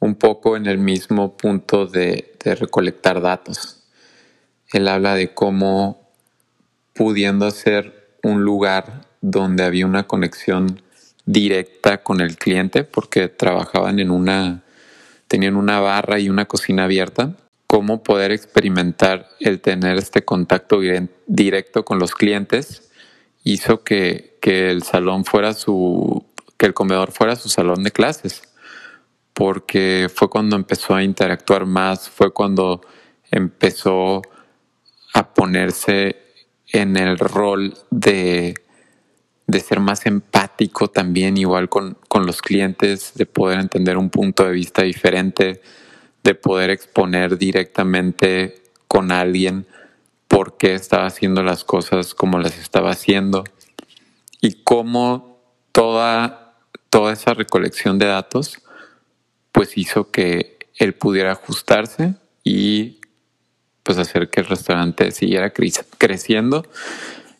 Un 0.00 0.14
poco 0.14 0.56
en 0.56 0.66
el 0.66 0.78
mismo 0.78 1.36
punto 1.36 1.86
de, 1.86 2.34
de 2.42 2.54
recolectar 2.54 3.20
datos. 3.20 3.82
Él 4.72 4.88
habla 4.88 5.14
de 5.14 5.34
cómo 5.34 6.10
pudiendo 6.94 7.50
ser 7.50 7.97
un 8.22 8.42
lugar 8.42 9.06
donde 9.20 9.64
había 9.64 9.86
una 9.86 10.06
conexión 10.06 10.82
directa 11.26 12.02
con 12.02 12.20
el 12.20 12.36
cliente, 12.36 12.84
porque 12.84 13.28
trabajaban 13.28 13.98
en 13.98 14.10
una, 14.10 14.62
tenían 15.26 15.56
una 15.56 15.80
barra 15.80 16.18
y 16.18 16.30
una 16.30 16.46
cocina 16.46 16.84
abierta, 16.84 17.34
cómo 17.66 18.02
poder 18.02 18.32
experimentar 18.32 19.28
el 19.40 19.60
tener 19.60 19.98
este 19.98 20.24
contacto 20.24 20.80
directo 21.26 21.84
con 21.84 21.98
los 21.98 22.14
clientes 22.14 22.90
hizo 23.44 23.84
que, 23.84 24.38
que, 24.40 24.70
el 24.70 24.82
salón 24.82 25.24
fuera 25.24 25.52
su, 25.52 26.24
que 26.56 26.66
el 26.66 26.74
comedor 26.74 27.12
fuera 27.12 27.36
su 27.36 27.48
salón 27.48 27.82
de 27.82 27.90
clases, 27.90 28.42
porque 29.34 30.10
fue 30.12 30.28
cuando 30.30 30.56
empezó 30.56 30.94
a 30.94 31.02
interactuar 31.02 31.66
más, 31.66 32.08
fue 32.08 32.32
cuando 32.32 32.80
empezó 33.30 34.22
a 35.14 35.34
ponerse 35.34 36.27
en 36.72 36.96
el 36.96 37.18
rol 37.18 37.74
de, 37.90 38.54
de 39.46 39.60
ser 39.60 39.80
más 39.80 40.06
empático 40.06 40.88
también, 40.88 41.36
igual 41.36 41.68
con, 41.68 41.96
con 42.08 42.26
los 42.26 42.42
clientes, 42.42 43.12
de 43.14 43.26
poder 43.26 43.58
entender 43.60 43.96
un 43.96 44.10
punto 44.10 44.44
de 44.44 44.52
vista 44.52 44.82
diferente, 44.82 45.62
de 46.22 46.34
poder 46.34 46.70
exponer 46.70 47.38
directamente 47.38 48.62
con 48.86 49.12
alguien 49.12 49.66
por 50.28 50.56
qué 50.58 50.74
estaba 50.74 51.06
haciendo 51.06 51.42
las 51.42 51.64
cosas 51.64 52.14
como 52.14 52.38
las 52.38 52.58
estaba 52.58 52.90
haciendo. 52.90 53.44
Y 54.40 54.62
cómo 54.62 55.40
toda, 55.72 56.54
toda 56.90 57.12
esa 57.12 57.34
recolección 57.34 57.98
de 57.98 58.06
datos 58.06 58.62
pues 59.52 59.76
hizo 59.76 60.10
que 60.10 60.58
él 60.76 60.94
pudiera 60.94 61.32
ajustarse 61.32 62.14
y 62.44 62.97
pues 63.88 63.96
hacer 63.96 64.28
que 64.28 64.40
el 64.40 64.46
restaurante 64.46 65.10
siguiera 65.12 65.50
creciendo. 65.96 66.62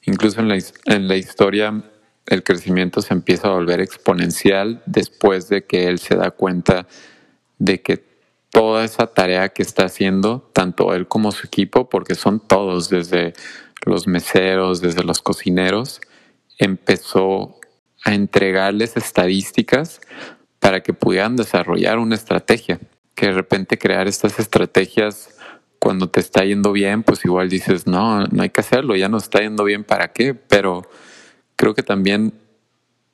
Incluso 0.04 0.40
en 0.40 0.48
la, 0.48 0.58
en 0.86 1.06
la 1.06 1.16
historia 1.16 1.84
el 2.24 2.42
crecimiento 2.42 3.02
se 3.02 3.12
empieza 3.12 3.48
a 3.48 3.50
volver 3.50 3.82
exponencial 3.82 4.82
después 4.86 5.50
de 5.50 5.66
que 5.66 5.88
él 5.88 5.98
se 5.98 6.16
da 6.16 6.30
cuenta 6.30 6.86
de 7.58 7.82
que 7.82 8.02
toda 8.48 8.82
esa 8.82 9.08
tarea 9.08 9.50
que 9.50 9.60
está 9.60 9.84
haciendo, 9.84 10.50
tanto 10.54 10.94
él 10.94 11.06
como 11.06 11.32
su 11.32 11.46
equipo, 11.46 11.90
porque 11.90 12.14
son 12.14 12.40
todos, 12.40 12.88
desde 12.88 13.34
los 13.84 14.06
meseros, 14.06 14.80
desde 14.80 15.04
los 15.04 15.20
cocineros, 15.20 16.00
empezó 16.56 17.60
a 18.06 18.14
entregarles 18.14 18.96
estadísticas 18.96 20.00
para 20.60 20.82
que 20.82 20.94
pudieran 20.94 21.36
desarrollar 21.36 21.98
una 21.98 22.14
estrategia. 22.14 22.80
Que 23.14 23.26
de 23.26 23.32
repente 23.32 23.76
crear 23.76 24.08
estas 24.08 24.38
estrategias 24.38 25.34
cuando 25.78 26.08
te 26.08 26.20
está 26.20 26.44
yendo 26.44 26.72
bien, 26.72 27.02
pues 27.02 27.24
igual 27.24 27.48
dices, 27.48 27.86
no, 27.86 28.26
no 28.26 28.42
hay 28.42 28.50
que 28.50 28.60
hacerlo, 28.60 28.96
ya 28.96 29.08
no 29.08 29.18
está 29.18 29.40
yendo 29.40 29.64
bien, 29.64 29.84
¿para 29.84 30.12
qué? 30.12 30.34
Pero 30.34 30.82
creo 31.56 31.74
que 31.74 31.82
también, 31.82 32.34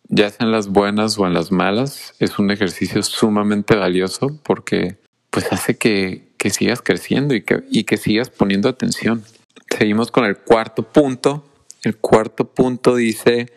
ya 0.08 0.30
sea 0.30 0.46
en 0.46 0.52
las 0.52 0.68
buenas 0.68 1.18
o 1.18 1.26
en 1.26 1.34
las 1.34 1.52
malas, 1.52 2.14
es 2.18 2.38
un 2.38 2.50
ejercicio 2.50 3.02
sumamente 3.02 3.76
valioso 3.76 4.38
porque 4.42 4.96
pues 5.30 5.52
hace 5.52 5.76
que, 5.76 6.28
que 6.38 6.50
sigas 6.50 6.80
creciendo 6.82 7.34
y 7.34 7.42
que, 7.42 7.64
y 7.70 7.84
que 7.84 7.96
sigas 7.96 8.30
poniendo 8.30 8.68
atención. 8.68 9.24
Seguimos 9.76 10.10
con 10.10 10.24
el 10.24 10.36
cuarto 10.36 10.82
punto. 10.84 11.44
El 11.82 11.96
cuarto 11.96 12.44
punto 12.44 12.94
dice, 12.94 13.52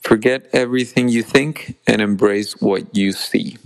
forget 0.00 0.48
everything 0.52 1.08
you 1.08 1.22
think 1.22 1.76
and 1.86 2.00
embrace 2.00 2.56
what 2.60 2.82
you 2.92 3.12
see. 3.12 3.58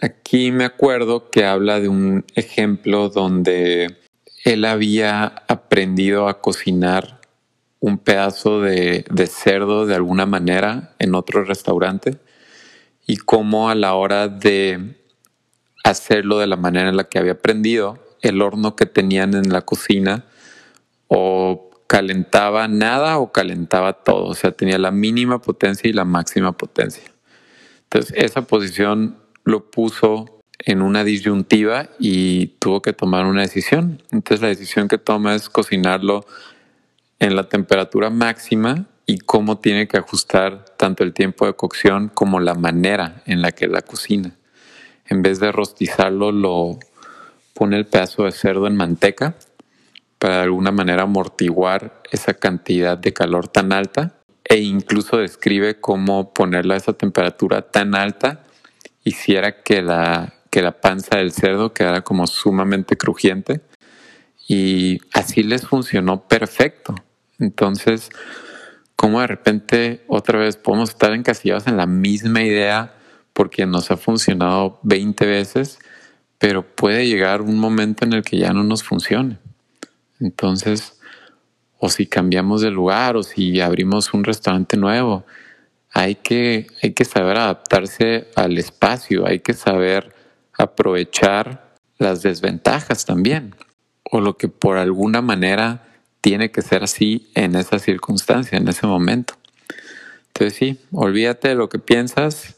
Aquí 0.00 0.52
me 0.52 0.64
acuerdo 0.64 1.28
que 1.28 1.44
habla 1.44 1.80
de 1.80 1.88
un 1.88 2.24
ejemplo 2.36 3.08
donde 3.08 3.96
él 4.44 4.64
había 4.64 5.24
aprendido 5.48 6.28
a 6.28 6.40
cocinar 6.40 7.20
un 7.80 7.98
pedazo 7.98 8.60
de, 8.60 9.04
cerdo 9.28 9.86
de 9.86 9.96
alguna 9.96 10.24
manera 10.24 10.94
en 11.00 11.16
otro 11.16 11.42
restaurante 11.44 12.16
y 13.08 13.16
cómo 13.16 13.70
a 13.70 13.74
la 13.74 13.94
hora 13.94 14.28
de 14.28 14.94
hacerlo 15.82 16.38
de 16.38 16.46
la 16.46 16.56
manera 16.56 16.88
en 16.90 16.96
la 16.96 17.04
que 17.04 17.18
había 17.18 17.32
aprendido. 17.32 17.98
El 18.22 18.40
horno 18.40 18.76
que 18.76 18.86
tenían 18.86 19.34
en 19.34 19.52
la 19.52 19.62
cocina 19.62 20.26
o 21.08 21.70
calentaba 21.88 22.68
nada 22.68 23.18
o 23.18 23.32
calentaba 23.32 24.04
todo, 24.04 24.26
o 24.26 24.34
sea, 24.34 24.52
tenía 24.52 24.78
la 24.78 24.92
mínima 24.92 25.40
potencia 25.40 25.90
y 25.90 25.92
la 25.92 26.04
máxima 26.04 26.52
potencia. 26.52 27.10
Entonces, 27.84 28.14
esa 28.16 28.42
posición 28.42 29.16
lo 29.48 29.70
puso 29.70 30.42
en 30.58 30.82
una 30.82 31.04
disyuntiva 31.04 31.88
y 31.98 32.48
tuvo 32.58 32.82
que 32.82 32.92
tomar 32.92 33.26
una 33.26 33.42
decisión. 33.42 34.02
Entonces, 34.10 34.42
la 34.42 34.48
decisión 34.48 34.88
que 34.88 34.98
toma 34.98 35.34
es 35.34 35.48
cocinarlo 35.48 36.26
en 37.18 37.36
la 37.36 37.48
temperatura 37.48 38.10
máxima 38.10 38.86
y 39.06 39.18
cómo 39.18 39.58
tiene 39.58 39.88
que 39.88 39.96
ajustar 39.96 40.64
tanto 40.76 41.02
el 41.02 41.14
tiempo 41.14 41.46
de 41.46 41.54
cocción 41.54 42.08
como 42.08 42.40
la 42.40 42.54
manera 42.54 43.22
en 43.26 43.42
la 43.42 43.52
que 43.52 43.66
la 43.68 43.82
cocina 43.82 44.38
en 45.08 45.22
vez 45.22 45.40
de 45.40 45.50
rostizarlo, 45.52 46.32
lo 46.32 46.78
pone 47.54 47.76
el 47.76 47.86
pedazo 47.86 48.24
de 48.24 48.32
cerdo 48.32 48.66
en 48.66 48.76
manteca 48.76 49.34
para 50.18 50.36
de 50.36 50.42
alguna 50.42 50.70
manera 50.70 51.04
amortiguar 51.04 52.02
esa 52.10 52.34
cantidad 52.34 52.98
de 52.98 53.12
calor 53.12 53.48
tan 53.48 53.72
alta 53.72 54.14
e 54.44 54.58
incluso 54.58 55.16
describe 55.16 55.80
cómo 55.80 56.32
ponerla 56.32 56.74
a 56.74 56.76
esa 56.76 56.92
temperatura 56.92 57.62
tan 57.62 57.94
alta 57.94 58.44
hiciera 59.08 59.62
que 59.62 59.82
la, 59.82 60.34
que 60.50 60.62
la 60.62 60.80
panza 60.80 61.18
del 61.18 61.32
cerdo 61.32 61.72
quedara 61.72 62.02
como 62.02 62.26
sumamente 62.26 62.96
crujiente 62.96 63.60
y 64.48 65.00
así 65.12 65.42
les 65.42 65.66
funcionó 65.66 66.26
perfecto. 66.26 66.94
Entonces, 67.38 68.10
como 68.96 69.20
de 69.20 69.26
repente 69.26 70.04
otra 70.08 70.38
vez 70.38 70.56
podemos 70.56 70.90
estar 70.90 71.12
encasillados 71.12 71.66
en 71.66 71.76
la 71.76 71.86
misma 71.86 72.42
idea 72.42 72.94
porque 73.32 73.66
nos 73.66 73.90
ha 73.90 73.96
funcionado 73.96 74.80
20 74.82 75.24
veces, 75.26 75.78
pero 76.38 76.66
puede 76.66 77.06
llegar 77.06 77.42
un 77.42 77.58
momento 77.58 78.04
en 78.04 78.14
el 78.14 78.22
que 78.22 78.38
ya 78.38 78.52
no 78.52 78.64
nos 78.64 78.82
funcione. 78.82 79.38
Entonces, 80.18 80.98
o 81.78 81.88
si 81.88 82.06
cambiamos 82.06 82.62
de 82.62 82.70
lugar 82.70 83.16
o 83.16 83.22
si 83.22 83.60
abrimos 83.60 84.12
un 84.12 84.24
restaurante 84.24 84.76
nuevo, 84.76 85.24
hay 85.98 86.14
que, 86.14 86.68
hay 86.80 86.92
que 86.92 87.04
saber 87.04 87.38
adaptarse 87.38 88.28
al 88.36 88.56
espacio, 88.56 89.26
hay 89.26 89.40
que 89.40 89.52
saber 89.52 90.14
aprovechar 90.56 91.74
las 91.98 92.22
desventajas 92.22 93.04
también, 93.04 93.56
o 94.04 94.20
lo 94.20 94.36
que 94.36 94.46
por 94.46 94.76
alguna 94.76 95.22
manera 95.22 95.88
tiene 96.20 96.52
que 96.52 96.62
ser 96.62 96.84
así 96.84 97.28
en 97.34 97.56
esa 97.56 97.80
circunstancia, 97.80 98.58
en 98.58 98.68
ese 98.68 98.86
momento. 98.86 99.34
Entonces 100.28 100.54
sí, 100.56 100.78
olvídate 100.92 101.48
de 101.48 101.54
lo 101.56 101.68
que 101.68 101.80
piensas 101.80 102.54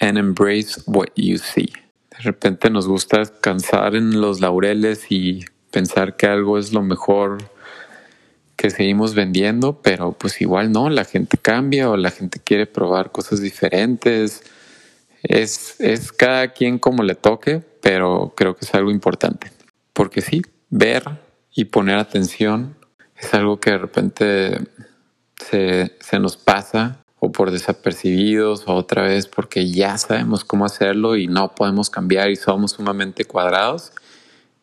and 0.00 0.16
embrace 0.16 0.80
what 0.86 1.08
you 1.16 1.36
see. 1.36 1.70
De 2.10 2.22
repente 2.22 2.70
nos 2.70 2.88
gusta 2.88 3.18
descansar 3.18 3.94
en 3.94 4.18
los 4.18 4.40
laureles 4.40 5.04
y 5.10 5.44
pensar 5.70 6.16
que 6.16 6.26
algo 6.26 6.58
es 6.58 6.72
lo 6.72 6.80
mejor 6.80 7.36
que 8.60 8.68
seguimos 8.68 9.14
vendiendo, 9.14 9.80
pero 9.80 10.12
pues 10.12 10.42
igual 10.42 10.70
no, 10.70 10.90
la 10.90 11.06
gente 11.06 11.38
cambia 11.38 11.88
o 11.88 11.96
la 11.96 12.10
gente 12.10 12.40
quiere 12.44 12.66
probar 12.66 13.10
cosas 13.10 13.40
diferentes. 13.40 14.42
Es, 15.22 15.80
es 15.80 16.12
cada 16.12 16.48
quien 16.48 16.78
como 16.78 17.02
le 17.02 17.14
toque, 17.14 17.62
pero 17.80 18.34
creo 18.36 18.56
que 18.56 18.66
es 18.66 18.74
algo 18.74 18.90
importante. 18.90 19.50
Porque 19.94 20.20
sí, 20.20 20.42
ver 20.68 21.04
y 21.54 21.64
poner 21.64 21.96
atención 21.96 22.76
es 23.16 23.32
algo 23.32 23.60
que 23.60 23.70
de 23.70 23.78
repente 23.78 24.58
se, 25.36 25.96
se 25.98 26.18
nos 26.18 26.36
pasa 26.36 26.98
o 27.18 27.32
por 27.32 27.52
desapercibidos 27.52 28.64
o 28.66 28.74
otra 28.74 29.04
vez 29.04 29.26
porque 29.26 29.70
ya 29.70 29.96
sabemos 29.96 30.44
cómo 30.44 30.66
hacerlo 30.66 31.16
y 31.16 31.28
no 31.28 31.54
podemos 31.54 31.88
cambiar 31.88 32.28
y 32.28 32.36
somos 32.36 32.72
sumamente 32.72 33.24
cuadrados. 33.24 33.92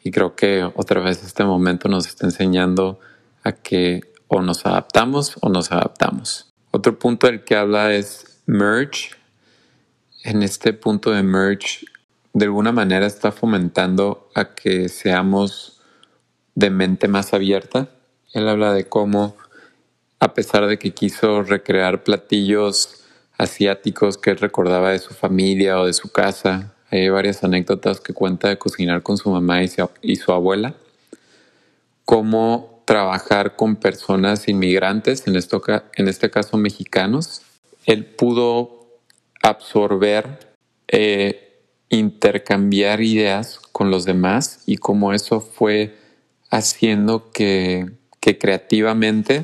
Y 0.03 0.11
creo 0.11 0.35
que 0.35 0.69
otra 0.75 1.01
vez 1.01 1.23
este 1.23 1.43
momento 1.43 1.89
nos 1.89 2.05
está 2.05 2.27
enseñando 2.27 2.99
a 3.47 3.53
que 3.53 4.01
o 4.27 4.41
nos 4.41 4.65
adaptamos 4.65 5.35
o 5.41 5.49
nos 5.49 5.71
adaptamos. 5.71 6.51
Otro 6.71 6.99
punto 6.99 7.27
del 7.27 7.43
que 7.43 7.55
habla 7.55 7.93
es 7.93 8.41
merge. 8.45 9.11
En 10.23 10.43
este 10.43 10.73
punto 10.73 11.11
de 11.11 11.23
merge, 11.23 11.85
de 12.33 12.45
alguna 12.45 12.71
manera 12.71 13.05
está 13.05 13.31
fomentando 13.31 14.29
a 14.35 14.53
que 14.53 14.89
seamos 14.89 15.81
de 16.55 16.69
mente 16.69 17.07
más 17.07 17.33
abierta. 17.33 17.89
Él 18.33 18.49
habla 18.49 18.73
de 18.73 18.87
cómo 18.89 19.35
a 20.19 20.33
pesar 20.33 20.67
de 20.67 20.77
que 20.77 20.91
quiso 20.91 21.43
recrear 21.43 22.03
platillos 22.03 23.03
asiáticos 23.37 24.17
que 24.17 24.31
él 24.31 24.37
recordaba 24.37 24.91
de 24.91 24.99
su 24.99 25.13
familia 25.13 25.79
o 25.79 25.85
de 25.85 25.93
su 25.93 26.11
casa. 26.11 26.73
Hay 26.89 27.07
varias 27.09 27.43
anécdotas 27.43 28.01
que 28.01 28.13
cuenta 28.13 28.49
de 28.49 28.57
cocinar 28.57 29.03
con 29.03 29.17
su 29.17 29.29
mamá 29.29 29.61
y 29.63 30.15
su, 30.15 30.31
abuela. 30.31 30.73
Cómo 32.05 32.76
trabajar 32.87 33.57
con 33.57 33.75
personas 33.75 34.47
inmigrantes, 34.47 35.27
en, 35.27 35.35
este 35.35 36.31
caso 36.31 36.55
mexicanos. 36.55 37.41
Él 37.85 38.05
pudo 38.05 39.01
absorber, 39.43 40.55
eh, 40.87 41.65
intercambiar 41.89 43.01
ideas 43.01 43.59
con 43.73 43.91
los 43.91 44.05
demás 44.05 44.63
y 44.65 44.77
cómo 44.77 45.11
eso 45.11 45.41
fue 45.41 45.97
haciendo 46.49 47.29
que, 47.31 47.91
que 48.21 48.37
creativamente 48.37 49.43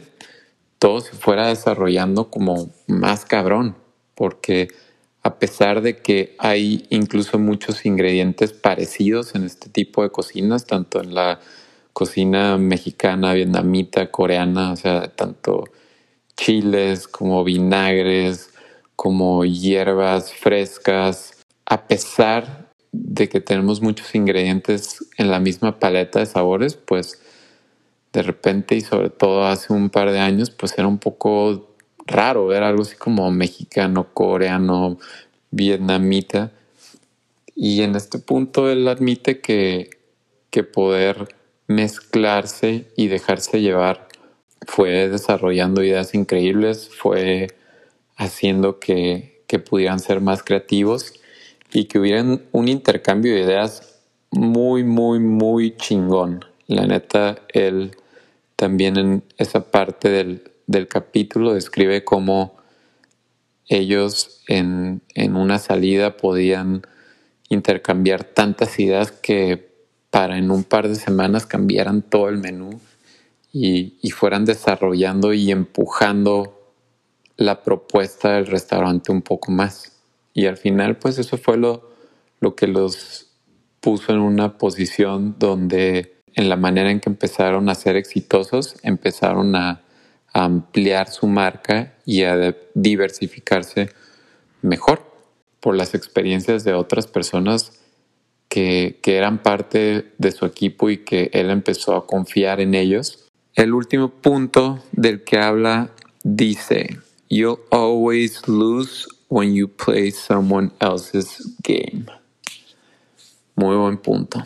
todo 0.80 1.02
se 1.02 1.12
fuera 1.12 1.48
desarrollando 1.48 2.30
como 2.30 2.70
más 2.88 3.26
cabrón, 3.26 3.76
porque 4.16 4.70
a 5.22 5.38
pesar 5.38 5.82
de 5.82 5.98
que 5.98 6.38
hay 6.40 6.88
incluso 6.90 7.40
muchos 7.40 7.86
ingredientes 7.86 8.54
parecidos 8.54 9.36
en 9.36 9.44
este 9.44 9.70
tipo 9.70 10.02
de 10.02 10.12
cocinas, 10.12 10.66
tanto 10.66 11.02
en 11.02 11.14
la 11.14 11.42
cocina 11.94 12.58
mexicana, 12.58 13.34
vietnamita, 13.34 14.12
coreana, 14.12 14.72
o 14.72 14.76
sea, 14.76 15.08
tanto 15.08 15.66
chiles 16.36 17.08
como 17.08 17.44
vinagres, 17.44 18.50
como 18.96 19.46
hierbas 19.46 20.34
frescas, 20.34 21.44
a 21.66 21.88
pesar 21.88 22.70
de 22.92 23.30
que 23.30 23.42
tenemos 23.42 23.82
muchos 23.82 24.14
ingredientes 24.16 25.06
en 25.18 25.32
la 25.32 25.40
misma 25.40 25.80
paleta 25.80 26.20
de 26.20 26.26
sabores, 26.26 26.76
pues 26.76 27.22
de 28.12 28.22
repente 28.22 28.76
y 28.76 28.82
sobre 28.82 29.10
todo 29.10 29.46
hace 29.46 29.74
un 29.74 29.90
par 29.90 30.12
de 30.12 30.20
años, 30.20 30.52
pues 30.52 30.78
era 30.78 30.88
un 30.88 31.00
poco 31.00 31.76
raro 32.06 32.48
ver 32.48 32.64
algo 32.64 32.84
así 32.84 32.96
como 32.96 33.30
mexicano, 33.32 34.14
coreano, 34.14 35.00
vietnamita. 35.52 36.52
Y 37.56 37.82
en 37.82 37.96
este 37.96 38.20
punto 38.20 38.70
él 38.70 38.88
admite 38.88 39.40
que, 39.40 39.90
que 40.52 40.64
poder 40.64 41.36
mezclarse 41.68 42.92
y 42.96 43.08
dejarse 43.08 43.62
llevar 43.62 44.08
fue 44.66 45.10
desarrollando 45.10 45.84
ideas 45.84 46.14
increíbles, 46.14 46.90
fue 46.90 47.48
haciendo 48.16 48.80
que, 48.80 49.44
que 49.48 49.60
pudieran 49.60 50.00
ser 50.00 50.22
más 50.22 50.44
creativos 50.44 51.14
y 51.72 51.86
que 51.86 52.00
hubieran 52.00 52.44
un 52.52 52.68
intercambio 52.68 53.34
de 53.34 53.42
ideas 53.42 54.00
muy, 54.32 54.84
muy, 54.84 55.20
muy 55.20 55.76
chingón. 55.76 56.46
La 56.68 56.86
neta, 56.86 57.40
él 57.50 57.96
también 58.56 58.98
en 58.98 59.24
esa 59.38 59.72
parte 59.72 60.10
del, 60.10 60.50
capítulo 60.88 61.54
describe 61.54 62.04
cómo 62.04 62.56
ellos 63.68 64.42
en, 64.48 65.02
una 65.16 65.60
salida 65.60 66.18
podían 66.18 66.82
intercambiar 67.50 68.24
tantas 68.24 68.80
ideas 68.80 69.12
que 69.12 69.73
para 70.14 70.38
en 70.38 70.52
un 70.52 70.64
par 70.64 70.88
de 70.88 70.94
semanas 70.94 71.48
cambiaran 71.48 72.04
todo 72.04 72.30
el 72.30 72.38
menú 72.38 72.80
y, 73.52 74.12
fueran 74.12 74.46
desarrollando 74.46 75.34
y 75.34 75.50
empujando 75.50 76.72
la 77.36 77.64
propuesta 77.64 78.34
del 78.34 78.46
restaurante 78.46 79.12
un 79.12 79.24
poco 79.24 79.52
más. 79.52 79.94
Y 80.36 80.46
al 80.46 80.58
final, 80.58 80.98
pues 80.98 81.18
eso 81.18 81.40
fue 81.40 81.58
lo, 81.58 81.90
lo 82.42 82.54
que 82.54 82.68
los 82.68 83.32
puso 83.80 84.14
en 84.14 84.20
una 84.20 84.60
posición 84.60 85.36
donde 85.40 86.22
en 86.36 86.48
la 86.48 86.58
manera 86.58 86.92
en 86.92 87.00
que 87.00 87.10
empezaron 87.10 87.68
a 87.68 87.74
ser 87.74 87.96
exitosos, 87.96 88.76
empezaron 88.84 89.56
a, 89.56 89.82
ampliar 90.32 91.10
su 91.10 91.26
marca 91.26 91.96
y 92.06 92.24
a 92.24 92.56
diversificarse 92.76 93.90
mejor 94.62 95.02
por 95.60 95.76
las 95.76 95.94
experiencias 95.96 96.64
de 96.64 96.74
otras 96.74 97.06
personas 97.06 97.83
que, 98.54 99.00
eran 99.04 99.42
parte 99.42 100.14
de 100.20 100.32
su 100.32 100.46
equipo 100.46 100.92
y 100.92 100.98
que 100.98 101.32
él 101.34 101.50
empezó 101.50 101.96
a 101.96 102.06
confiar 102.06 102.62
en 102.62 102.76
ellos. 102.76 103.32
El 103.56 103.74
último 103.74 104.10
punto 104.10 104.84
del 104.92 105.24
que 105.24 105.40
habla 105.40 105.90
dice, 106.24 107.00
You'll 107.32 107.62
always 107.72 108.48
lose 108.48 109.08
when 109.28 109.56
you 109.56 109.68
play 109.68 110.12
someone 110.12 110.70
else's 110.80 111.56
game. 111.64 112.06
Muy 113.56 113.76
buen 113.76 113.98
punto. 113.98 114.44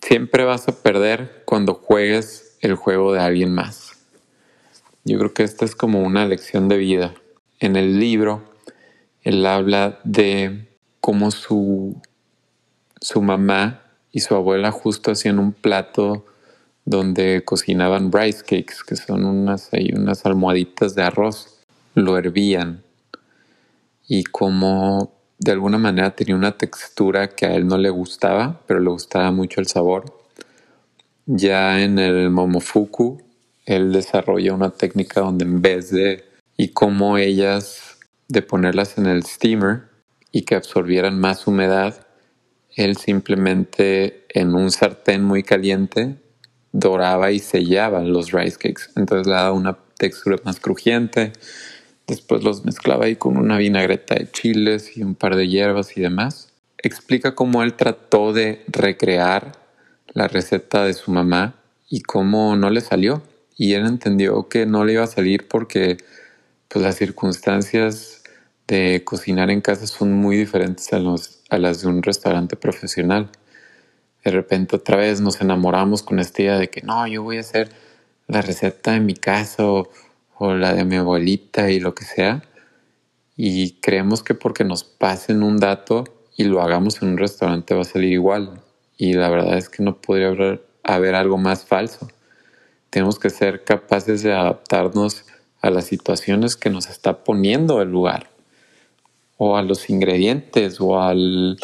Siempre 0.00 0.44
vas 0.44 0.66
a 0.68 0.82
perder 0.82 1.42
cuando 1.44 1.74
juegues 1.74 2.56
el 2.62 2.76
juego 2.76 3.12
de 3.12 3.20
alguien 3.20 3.52
más. 3.52 3.92
Yo 5.04 5.18
creo 5.18 5.34
que 5.34 5.42
esta 5.42 5.66
es 5.66 5.76
como 5.76 6.00
una 6.00 6.24
lección 6.24 6.70
de 6.70 6.78
vida. 6.78 7.14
En 7.60 7.76
el 7.76 8.00
libro, 8.00 8.42
él 9.20 9.44
habla 9.44 10.00
de 10.04 10.66
cómo 11.00 11.30
su, 11.30 12.00
su 13.04 13.20
mamá 13.20 13.82
y 14.12 14.20
su 14.20 14.34
abuela 14.34 14.70
justo 14.70 15.10
hacían 15.10 15.38
un 15.38 15.52
plato 15.52 16.24
donde 16.86 17.44
cocinaban 17.44 18.10
rice 18.10 18.40
cakes, 18.40 18.76
que 18.86 18.96
son 18.96 19.26
unas, 19.26 19.68
unas 19.94 20.24
almohaditas 20.24 20.94
de 20.94 21.02
arroz. 21.02 21.60
Lo 21.94 22.16
hervían. 22.16 22.82
Y 24.08 24.24
como 24.24 25.12
de 25.38 25.52
alguna 25.52 25.76
manera 25.76 26.16
tenía 26.16 26.34
una 26.34 26.56
textura 26.56 27.28
que 27.28 27.44
a 27.44 27.54
él 27.54 27.66
no 27.66 27.76
le 27.76 27.90
gustaba, 27.90 28.62
pero 28.66 28.80
le 28.80 28.88
gustaba 28.88 29.30
mucho 29.30 29.60
el 29.60 29.66
sabor. 29.66 30.04
Ya 31.26 31.82
en 31.82 31.98
el 31.98 32.30
Momofuku, 32.30 33.20
él 33.66 33.92
desarrolla 33.92 34.54
una 34.54 34.70
técnica 34.70 35.20
donde 35.20 35.44
en 35.44 35.60
vez 35.60 35.90
de, 35.90 36.24
y 36.56 36.68
como 36.68 37.18
ellas, 37.18 37.98
de 38.28 38.40
ponerlas 38.40 38.96
en 38.96 39.04
el 39.04 39.24
steamer 39.24 39.88
y 40.32 40.42
que 40.42 40.54
absorbieran 40.54 41.20
más 41.20 41.46
humedad, 41.46 42.04
él 42.76 42.96
simplemente 42.96 44.24
en 44.28 44.54
un 44.54 44.70
sartén 44.70 45.22
muy 45.24 45.42
caliente 45.42 46.16
doraba 46.72 47.30
y 47.30 47.38
sellaba 47.38 48.00
los 48.02 48.32
rice 48.32 48.56
cakes. 48.58 48.90
Entonces 48.96 49.26
le 49.26 49.34
daba 49.34 49.52
una 49.52 49.78
textura 49.96 50.38
más 50.44 50.58
crujiente, 50.58 51.32
Después 52.06 52.44
los 52.44 52.64
mezclaba 52.64 53.06
ahí 53.06 53.16
con 53.16 53.38
una 53.38 53.56
vinagreta 53.56 54.14
de 54.14 54.30
chiles 54.30 54.96
y 54.96 55.02
un 55.02 55.14
par 55.14 55.36
de 55.36 55.48
hierbas 55.48 55.96
y 55.96 56.02
demás. 56.02 56.52
Explica 56.76 57.34
cómo 57.34 57.62
él 57.62 57.74
trató 57.74 58.34
de 58.34 58.62
recrear 58.68 59.52
la 60.12 60.28
receta 60.28 60.84
de 60.84 60.92
su 60.92 61.10
mamá 61.10 61.54
y 61.88 62.02
cómo 62.02 62.56
no 62.56 62.68
le 62.68 62.82
salió. 62.82 63.22
Y 63.56 63.72
él 63.72 63.86
entendió 63.86 64.48
que 64.48 64.66
no 64.66 64.84
le 64.84 64.94
iba 64.94 65.04
a 65.04 65.06
salir 65.06 65.48
porque 65.48 65.96
pues, 66.68 66.84
las 66.84 66.96
circunstancias 66.96 68.13
de 68.66 69.02
cocinar 69.04 69.50
en 69.50 69.60
casa 69.60 69.86
son 69.86 70.12
muy 70.12 70.36
diferentes 70.36 70.92
a, 70.92 70.98
los, 70.98 71.40
a 71.50 71.58
las 71.58 71.82
de 71.82 71.88
un 71.88 72.02
restaurante 72.02 72.56
profesional. 72.56 73.30
De 74.24 74.30
repente 74.30 74.76
otra 74.76 74.96
vez 74.96 75.20
nos 75.20 75.40
enamoramos 75.40 76.02
con 76.02 76.18
esta 76.18 76.42
idea 76.42 76.58
de 76.58 76.70
que 76.70 76.82
no, 76.82 77.06
yo 77.06 77.22
voy 77.22 77.36
a 77.36 77.40
hacer 77.40 77.70
la 78.26 78.40
receta 78.40 78.96
en 78.96 79.04
mi 79.04 79.14
casa 79.14 79.66
o 79.66 79.90
o 80.36 80.54
la 80.54 80.74
de 80.74 80.84
mi 80.84 80.96
abuelita 80.96 81.70
y 81.70 81.80
lo 81.80 81.94
que 81.94 82.04
sea. 82.04 82.42
Y 83.36 83.72
creemos 83.80 84.22
que 84.22 84.34
porque 84.34 84.64
nos 84.64 84.84
pasen 84.84 85.42
un 85.42 85.58
dato 85.58 86.04
y 86.36 86.44
lo 86.44 86.62
hagamos 86.62 87.02
en 87.02 87.10
un 87.10 87.18
restaurante 87.18 87.74
va 87.74 87.82
a 87.82 87.84
salir 87.84 88.12
igual. 88.12 88.60
Y 88.96 89.14
la 89.14 89.28
verdad 89.28 89.58
es 89.58 89.68
que 89.68 89.82
no 89.82 89.96
podría 90.00 90.28
haber, 90.28 90.66
haber 90.82 91.14
algo 91.14 91.38
más 91.38 91.64
falso. 91.64 92.08
Tenemos 92.90 93.18
que 93.18 93.30
ser 93.30 93.64
capaces 93.64 94.22
de 94.22 94.32
adaptarnos 94.32 95.24
a 95.60 95.70
las 95.70 95.86
situaciones 95.86 96.56
que 96.56 96.70
nos 96.70 96.88
está 96.88 97.24
poniendo 97.24 97.82
el 97.82 97.90
lugar. 97.90 98.30
O 99.36 99.56
a 99.56 99.62
los 99.62 99.90
ingredientes 99.90 100.80
o, 100.80 101.00
al, 101.00 101.58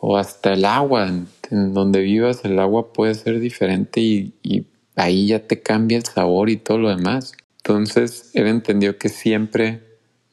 o 0.00 0.16
hasta 0.16 0.52
el 0.52 0.64
agua. 0.64 1.08
En, 1.08 1.74
donde 1.74 2.00
vivas 2.00 2.44
el 2.44 2.58
agua 2.58 2.92
puede 2.94 3.14
ser 3.14 3.38
diferente 3.38 4.00
y, 4.00 4.34
y 4.42 4.64
ahí 4.96 5.26
ya 5.28 5.46
te 5.46 5.60
cambia 5.60 5.98
el 5.98 6.04
sabor 6.04 6.48
y 6.48 6.56
todo 6.56 6.78
lo 6.78 6.88
demás. 6.88 7.34
Entonces 7.58 8.30
él 8.34 8.46
entendió 8.46 8.96
que 8.98 9.10
siempre 9.10 9.82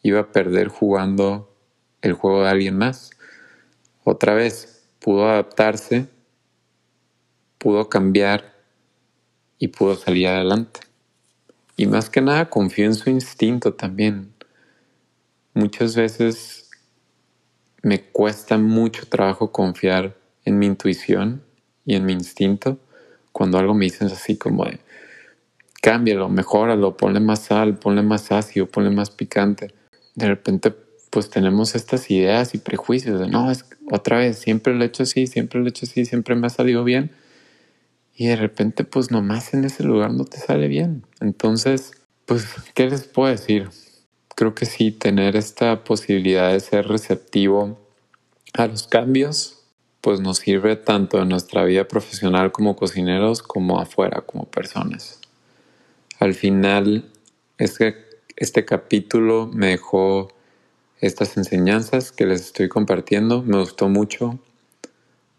iba 0.01 0.21
a 0.21 0.31
perder 0.31 0.69
jugando 0.69 1.53
el 2.01 2.13
juego 2.13 2.43
de 2.43 2.49
alguien 2.49 2.77
más. 2.77 3.11
Otra 4.03 4.33
vez, 4.33 4.83
pudo 4.99 5.27
adaptarse, 5.27 6.07
pudo 7.57 7.89
cambiar 7.89 8.53
y 9.59 9.67
pudo 9.67 9.95
salir 9.95 10.27
adelante. 10.27 10.79
Y 11.77 11.87
más 11.87 12.09
que 12.09 12.21
nada 12.21 12.49
confió 12.49 12.85
en 12.85 12.95
su 12.95 13.09
instinto 13.09 13.73
también. 13.73 14.33
Muchas 15.53 15.95
veces 15.95 16.58
me 17.81 18.01
cuesta 18.01 18.57
mucho 18.57 19.07
trabajo 19.07 19.51
confiar 19.51 20.15
en 20.45 20.59
mi 20.59 20.65
intuición 20.65 21.43
y 21.85 21.95
en 21.95 22.05
mi 22.05 22.13
instinto 22.13 22.79
cuando 23.31 23.57
algo 23.57 23.73
me 23.73 23.85
dicen 23.85 24.07
así 24.07 24.37
como 24.37 24.65
de 24.65 24.79
cámbialo, 25.81 26.29
mejóralo, 26.29 26.97
ponle 26.97 27.19
más 27.19 27.43
sal, 27.45 27.77
ponle 27.77 28.01
más 28.01 28.31
ácido, 28.31 28.67
ponle 28.67 28.89
más 28.89 29.11
picante. 29.11 29.73
De 30.15 30.27
repente 30.27 30.73
pues 31.09 31.29
tenemos 31.29 31.75
estas 31.75 32.11
ideas 32.11 32.53
y 32.53 32.59
prejuicios 32.59 33.19
de 33.19 33.27
no, 33.27 33.49
es 33.49 33.65
otra 33.91 34.19
vez, 34.19 34.37
siempre 34.37 34.75
lo 34.75 34.83
he 34.83 34.87
hecho 34.87 35.03
así, 35.03 35.25
siempre 35.27 35.59
lo 35.59 35.65
he 35.65 35.69
hecho 35.69 35.85
así, 35.85 36.05
siempre 36.05 36.35
me 36.35 36.47
ha 36.47 36.49
salido 36.51 36.83
bien 36.83 37.11
y 38.19 38.27
de 38.27 38.35
repente 38.35 38.83
pues 38.83 39.11
nomás 39.11 39.53
en 39.53 39.63
ese 39.63 39.83
lugar 39.83 40.11
no 40.11 40.25
te 40.25 40.37
sale 40.37 40.67
bien. 40.67 41.03
Entonces, 41.21 41.93
pues, 42.25 42.45
¿qué 42.73 42.89
les 42.89 43.07
puedo 43.07 43.31
decir? 43.31 43.69
Creo 44.39 44.55
que 44.55 44.65
sí, 44.65 44.91
tener 44.91 45.35
esta 45.35 45.83
posibilidad 45.83 46.53
de 46.53 46.61
ser 46.61 46.87
receptivo 46.87 47.77
a 48.53 48.67
los 48.67 48.87
cambios, 48.87 49.65
pues 49.99 50.21
nos 50.21 50.37
sirve 50.37 50.77
tanto 50.77 51.21
en 51.21 51.27
nuestra 51.27 51.65
vida 51.65 51.89
profesional 51.89 52.53
como 52.53 52.77
cocineros 52.77 53.43
como 53.43 53.81
afuera 53.81 54.21
como 54.21 54.45
personas. 54.45 55.19
Al 56.21 56.35
final, 56.35 57.11
este, 57.57 57.97
este 58.37 58.63
capítulo 58.63 59.51
me 59.53 59.71
dejó 59.71 60.29
estas 61.01 61.35
enseñanzas 61.35 62.13
que 62.13 62.25
les 62.25 62.39
estoy 62.39 62.69
compartiendo, 62.69 63.43
me 63.43 63.57
gustó 63.57 63.89
mucho. 63.89 64.39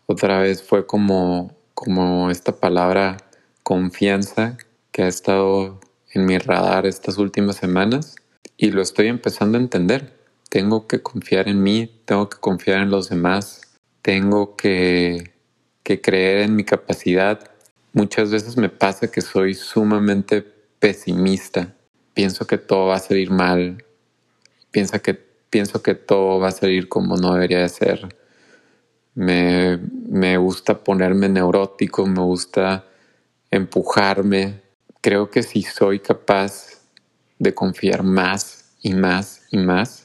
Otra 0.04 0.40
vez 0.40 0.62
fue 0.62 0.84
como 0.84 1.56
como 1.72 2.30
esta 2.30 2.60
palabra 2.60 3.16
confianza 3.62 4.58
que 4.92 5.04
ha 5.04 5.08
estado 5.08 5.80
en 6.12 6.26
mi 6.26 6.36
radar 6.36 6.84
estas 6.84 7.16
últimas 7.16 7.56
semanas 7.56 8.16
y 8.60 8.70
lo 8.70 8.82
estoy 8.82 9.06
empezando 9.06 9.56
a 9.56 9.60
entender. 9.62 10.12
Tengo 10.50 10.86
que 10.86 11.00
confiar 11.00 11.48
en 11.48 11.62
mí, 11.62 11.90
tengo 12.04 12.28
que 12.28 12.36
confiar 12.36 12.82
en 12.82 12.90
los 12.90 13.08
demás, 13.08 13.62
tengo 14.02 14.54
que, 14.54 15.32
que 15.82 16.02
creer 16.02 16.42
en 16.42 16.56
mi 16.56 16.64
capacidad. 16.64 17.50
Muchas 17.94 18.30
veces 18.30 18.58
me 18.58 18.68
pasa 18.68 19.10
que 19.10 19.22
soy 19.22 19.54
sumamente 19.54 20.44
pesimista. 20.78 21.74
Pienso 22.12 22.46
que 22.46 22.58
todo 22.58 22.88
va 22.88 22.96
a 22.96 23.00
salir 23.00 23.30
mal. 23.30 23.82
Pienso 24.70 25.00
que, 25.00 25.14
pienso 25.14 25.82
que 25.82 25.94
todo 25.94 26.38
va 26.38 26.48
a 26.48 26.52
salir 26.52 26.88
como 26.90 27.16
no 27.16 27.32
debería 27.32 27.60
de 27.60 27.68
ser 27.70 28.20
me, 29.14 29.78
me 30.08 30.36
gusta 30.36 30.82
ponerme 30.84 31.28
neurótico, 31.28 32.06
me 32.06 32.20
gusta 32.20 32.86
empujarme. 33.50 34.62
Creo 35.00 35.30
que 35.30 35.42
si 35.42 35.62
soy 35.62 36.00
capaz 36.00 36.79
de 37.40 37.54
confiar 37.54 38.04
más 38.04 38.76
y 38.82 38.94
más 38.94 39.42
y 39.50 39.56
más, 39.56 40.04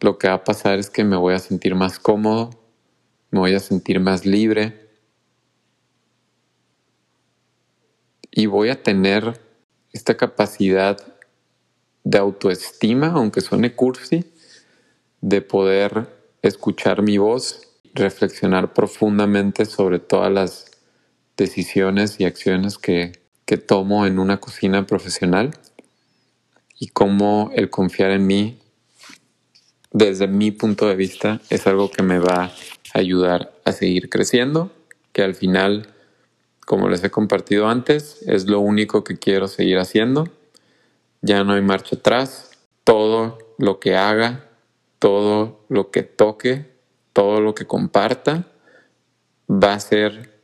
lo 0.00 0.18
que 0.18 0.28
va 0.28 0.34
a 0.34 0.44
pasar 0.44 0.78
es 0.78 0.90
que 0.90 1.02
me 1.02 1.16
voy 1.16 1.34
a 1.34 1.38
sentir 1.38 1.74
más 1.74 1.98
cómodo, 1.98 2.50
me 3.30 3.40
voy 3.40 3.54
a 3.54 3.60
sentir 3.60 4.00
más 4.00 4.24
libre 4.26 4.88
y 8.30 8.46
voy 8.46 8.68
a 8.68 8.82
tener 8.82 9.40
esta 9.92 10.16
capacidad 10.16 10.98
de 12.04 12.18
autoestima, 12.18 13.08
aunque 13.08 13.40
suene 13.40 13.74
cursi, 13.74 14.24
de 15.20 15.42
poder 15.42 16.06
escuchar 16.42 17.02
mi 17.02 17.18
voz 17.18 17.66
reflexionar 17.94 18.72
profundamente 18.72 19.64
sobre 19.64 19.98
todas 19.98 20.32
las 20.32 20.70
decisiones 21.36 22.20
y 22.20 22.24
acciones 22.24 22.78
que, 22.78 23.12
que 23.46 23.56
tomo 23.56 24.06
en 24.06 24.18
una 24.18 24.38
cocina 24.38 24.86
profesional 24.86 25.50
y 26.80 26.88
cómo 26.88 27.52
el 27.54 27.70
confiar 27.70 28.10
en 28.10 28.26
mí 28.26 28.58
desde 29.92 30.26
mi 30.26 30.50
punto 30.50 30.88
de 30.88 30.96
vista 30.96 31.40
es 31.50 31.66
algo 31.66 31.90
que 31.90 32.02
me 32.02 32.18
va 32.18 32.44
a 32.44 32.52
ayudar 32.94 33.52
a 33.64 33.72
seguir 33.72 34.08
creciendo, 34.08 34.72
que 35.12 35.22
al 35.22 35.34
final, 35.34 35.88
como 36.66 36.88
les 36.88 37.04
he 37.04 37.10
compartido 37.10 37.68
antes, 37.68 38.22
es 38.26 38.46
lo 38.46 38.60
único 38.60 39.04
que 39.04 39.18
quiero 39.18 39.46
seguir 39.46 39.78
haciendo. 39.78 40.28
Ya 41.20 41.44
no 41.44 41.52
hay 41.52 41.60
marcha 41.60 41.96
atrás. 41.96 42.50
Todo 42.84 43.38
lo 43.58 43.78
que 43.78 43.96
haga, 43.96 44.48
todo 44.98 45.66
lo 45.68 45.90
que 45.90 46.02
toque, 46.02 46.66
todo 47.12 47.40
lo 47.42 47.54
que 47.54 47.66
comparta 47.66 48.46
va 49.50 49.74
a 49.74 49.80
ser 49.80 50.40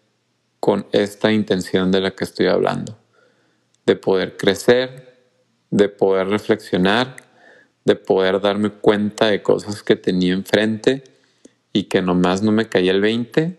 con 0.60 0.86
esta 0.92 1.32
intención 1.32 1.90
de 1.92 2.00
la 2.00 2.10
que 2.10 2.24
estoy 2.24 2.46
hablando, 2.46 2.98
de 3.86 3.96
poder 3.96 4.36
crecer, 4.36 5.15
de 5.70 5.88
poder 5.88 6.28
reflexionar, 6.28 7.16
de 7.84 7.96
poder 7.96 8.40
darme 8.40 8.70
cuenta 8.70 9.26
de 9.26 9.42
cosas 9.42 9.82
que 9.82 9.96
tenía 9.96 10.32
enfrente 10.32 11.04
y 11.72 11.84
que 11.84 12.02
nomás 12.02 12.42
no 12.42 12.52
me 12.52 12.68
caía 12.68 12.92
el 12.92 13.00
20 13.00 13.58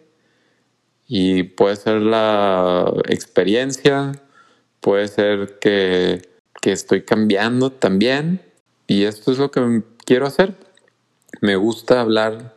y 1.08 1.44
puede 1.44 1.76
ser 1.76 2.02
la 2.02 2.92
experiencia, 3.08 4.12
puede 4.82 5.08
ser 5.08 5.60
que, 5.60 6.22
que 6.62 6.72
estoy 6.72 7.04
cambiando 7.04 7.72
también 7.72 8.42
y 8.88 9.04
esto 9.04 9.32
es 9.32 9.38
lo 9.38 9.52
que 9.52 9.84
quiero 10.06 10.26
hacer. 10.28 10.56
Me 11.42 11.56
gusta 11.56 12.02
hablar 12.02 12.56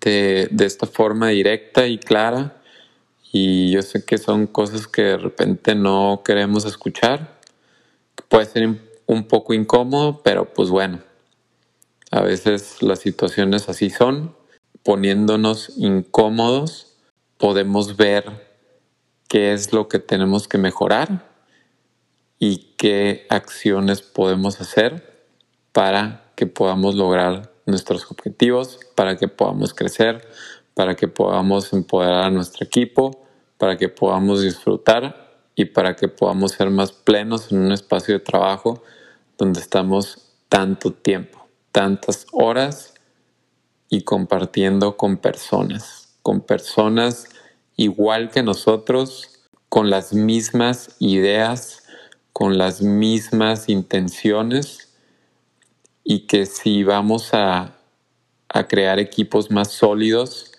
de, 0.00 0.48
esta 0.60 0.86
forma 0.86 1.28
directa 1.28 1.86
y 1.86 1.98
clara. 1.98 2.56
Y 3.32 3.70
yo 3.70 3.82
sé 3.82 4.04
que 4.04 4.18
son 4.18 4.46
cosas 4.46 4.86
que 4.86 5.02
de 5.02 5.16
repente 5.18 5.74
no 5.74 6.22
queremos 6.24 6.64
escuchar. 6.64 7.38
Puede 8.28 8.46
ser 8.46 8.62
un 9.08 9.24
poco 9.24 9.54
incómodo, 9.54 10.22
pero 10.22 10.52
pues 10.52 10.68
bueno, 10.68 11.00
a 12.10 12.20
veces 12.20 12.82
las 12.82 13.00
situaciones 13.00 13.68
así 13.68 13.90
son. 13.90 14.36
Poniéndonos 14.84 15.72
incómodos, 15.76 16.94
podemos 17.36 17.96
ver 17.96 18.46
qué 19.28 19.52
es 19.52 19.72
lo 19.72 19.88
que 19.88 19.98
tenemos 19.98 20.46
que 20.46 20.58
mejorar 20.58 21.26
y 22.38 22.74
qué 22.76 23.26
acciones 23.28 24.02
podemos 24.02 24.60
hacer 24.60 25.26
para 25.72 26.30
que 26.36 26.46
podamos 26.46 26.94
lograr 26.94 27.52
nuestros 27.66 28.10
objetivos, 28.10 28.78
para 28.94 29.16
que 29.16 29.28
podamos 29.28 29.74
crecer, 29.74 30.26
para 30.74 30.96
que 30.96 31.08
podamos 31.08 31.72
empoderar 31.72 32.24
a 32.24 32.30
nuestro 32.30 32.64
equipo, 32.64 33.26
para 33.56 33.76
que 33.76 33.88
podamos 33.88 34.42
disfrutar 34.42 35.42
y 35.54 35.64
para 35.64 35.96
que 35.96 36.08
podamos 36.08 36.52
ser 36.52 36.70
más 36.70 36.92
plenos 36.92 37.50
en 37.50 37.58
un 37.58 37.72
espacio 37.72 38.14
de 38.14 38.20
trabajo 38.20 38.82
donde 39.38 39.60
estamos 39.60 40.34
tanto 40.48 40.92
tiempo, 40.92 41.48
tantas 41.72 42.26
horas 42.32 42.94
y 43.88 44.02
compartiendo 44.02 44.96
con 44.96 45.16
personas, 45.16 46.18
con 46.22 46.40
personas 46.40 47.28
igual 47.76 48.30
que 48.30 48.42
nosotros, 48.42 49.40
con 49.68 49.88
las 49.88 50.12
mismas 50.12 50.96
ideas, 50.98 51.84
con 52.32 52.58
las 52.58 52.82
mismas 52.82 53.68
intenciones 53.68 54.92
y 56.04 56.26
que 56.26 56.44
si 56.44 56.84
vamos 56.84 57.30
a, 57.32 57.74
crear 58.68 58.98
equipos 58.98 59.52
más 59.52 59.70
sólidos, 59.70 60.50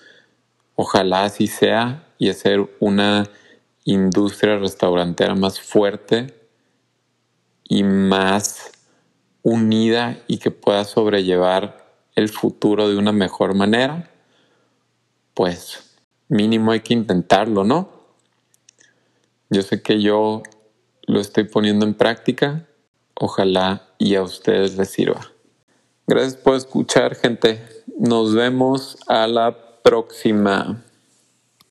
ojalá 0.76 1.26
así 1.26 1.48
sea, 1.48 2.08
y 2.18 2.30
hacer 2.30 2.70
una 2.80 3.30
industria 3.84 4.58
restaurantera 4.58 5.36
más 5.36 5.60
fuerte 5.60 6.39
y 7.70 7.84
más 7.84 8.72
unida 9.44 10.18
y 10.28 10.40
que 10.40 10.52
pueda 10.52 10.84
sobrellevar 10.84 11.94
el 12.16 12.28
futuro 12.28 12.90
de 12.90 12.98
una 12.98 13.14
mejor 13.14 13.54
manera, 13.54 14.12
pues 15.34 15.96
mínimo 16.28 16.72
hay 16.74 16.82
que 16.82 16.94
intentarlo, 16.94 17.64
¿no? 17.64 17.90
Yo 19.50 19.62
sé 19.62 19.82
que 19.82 20.02
yo 20.02 20.44
lo 21.08 21.22
estoy 21.22 21.46
poniendo 21.46 21.86
en 21.86 21.94
práctica, 21.94 22.68
ojalá 23.14 23.88
y 23.98 24.16
a 24.16 24.24
ustedes 24.24 24.76
les 24.76 24.90
sirva. 24.90 25.32
Gracias 26.08 26.36
por 26.36 26.56
escuchar, 26.56 27.16
gente. 27.16 27.62
Nos 27.98 28.34
vemos 28.34 28.98
a 29.08 29.28
la 29.28 29.82
próxima. 29.84 30.84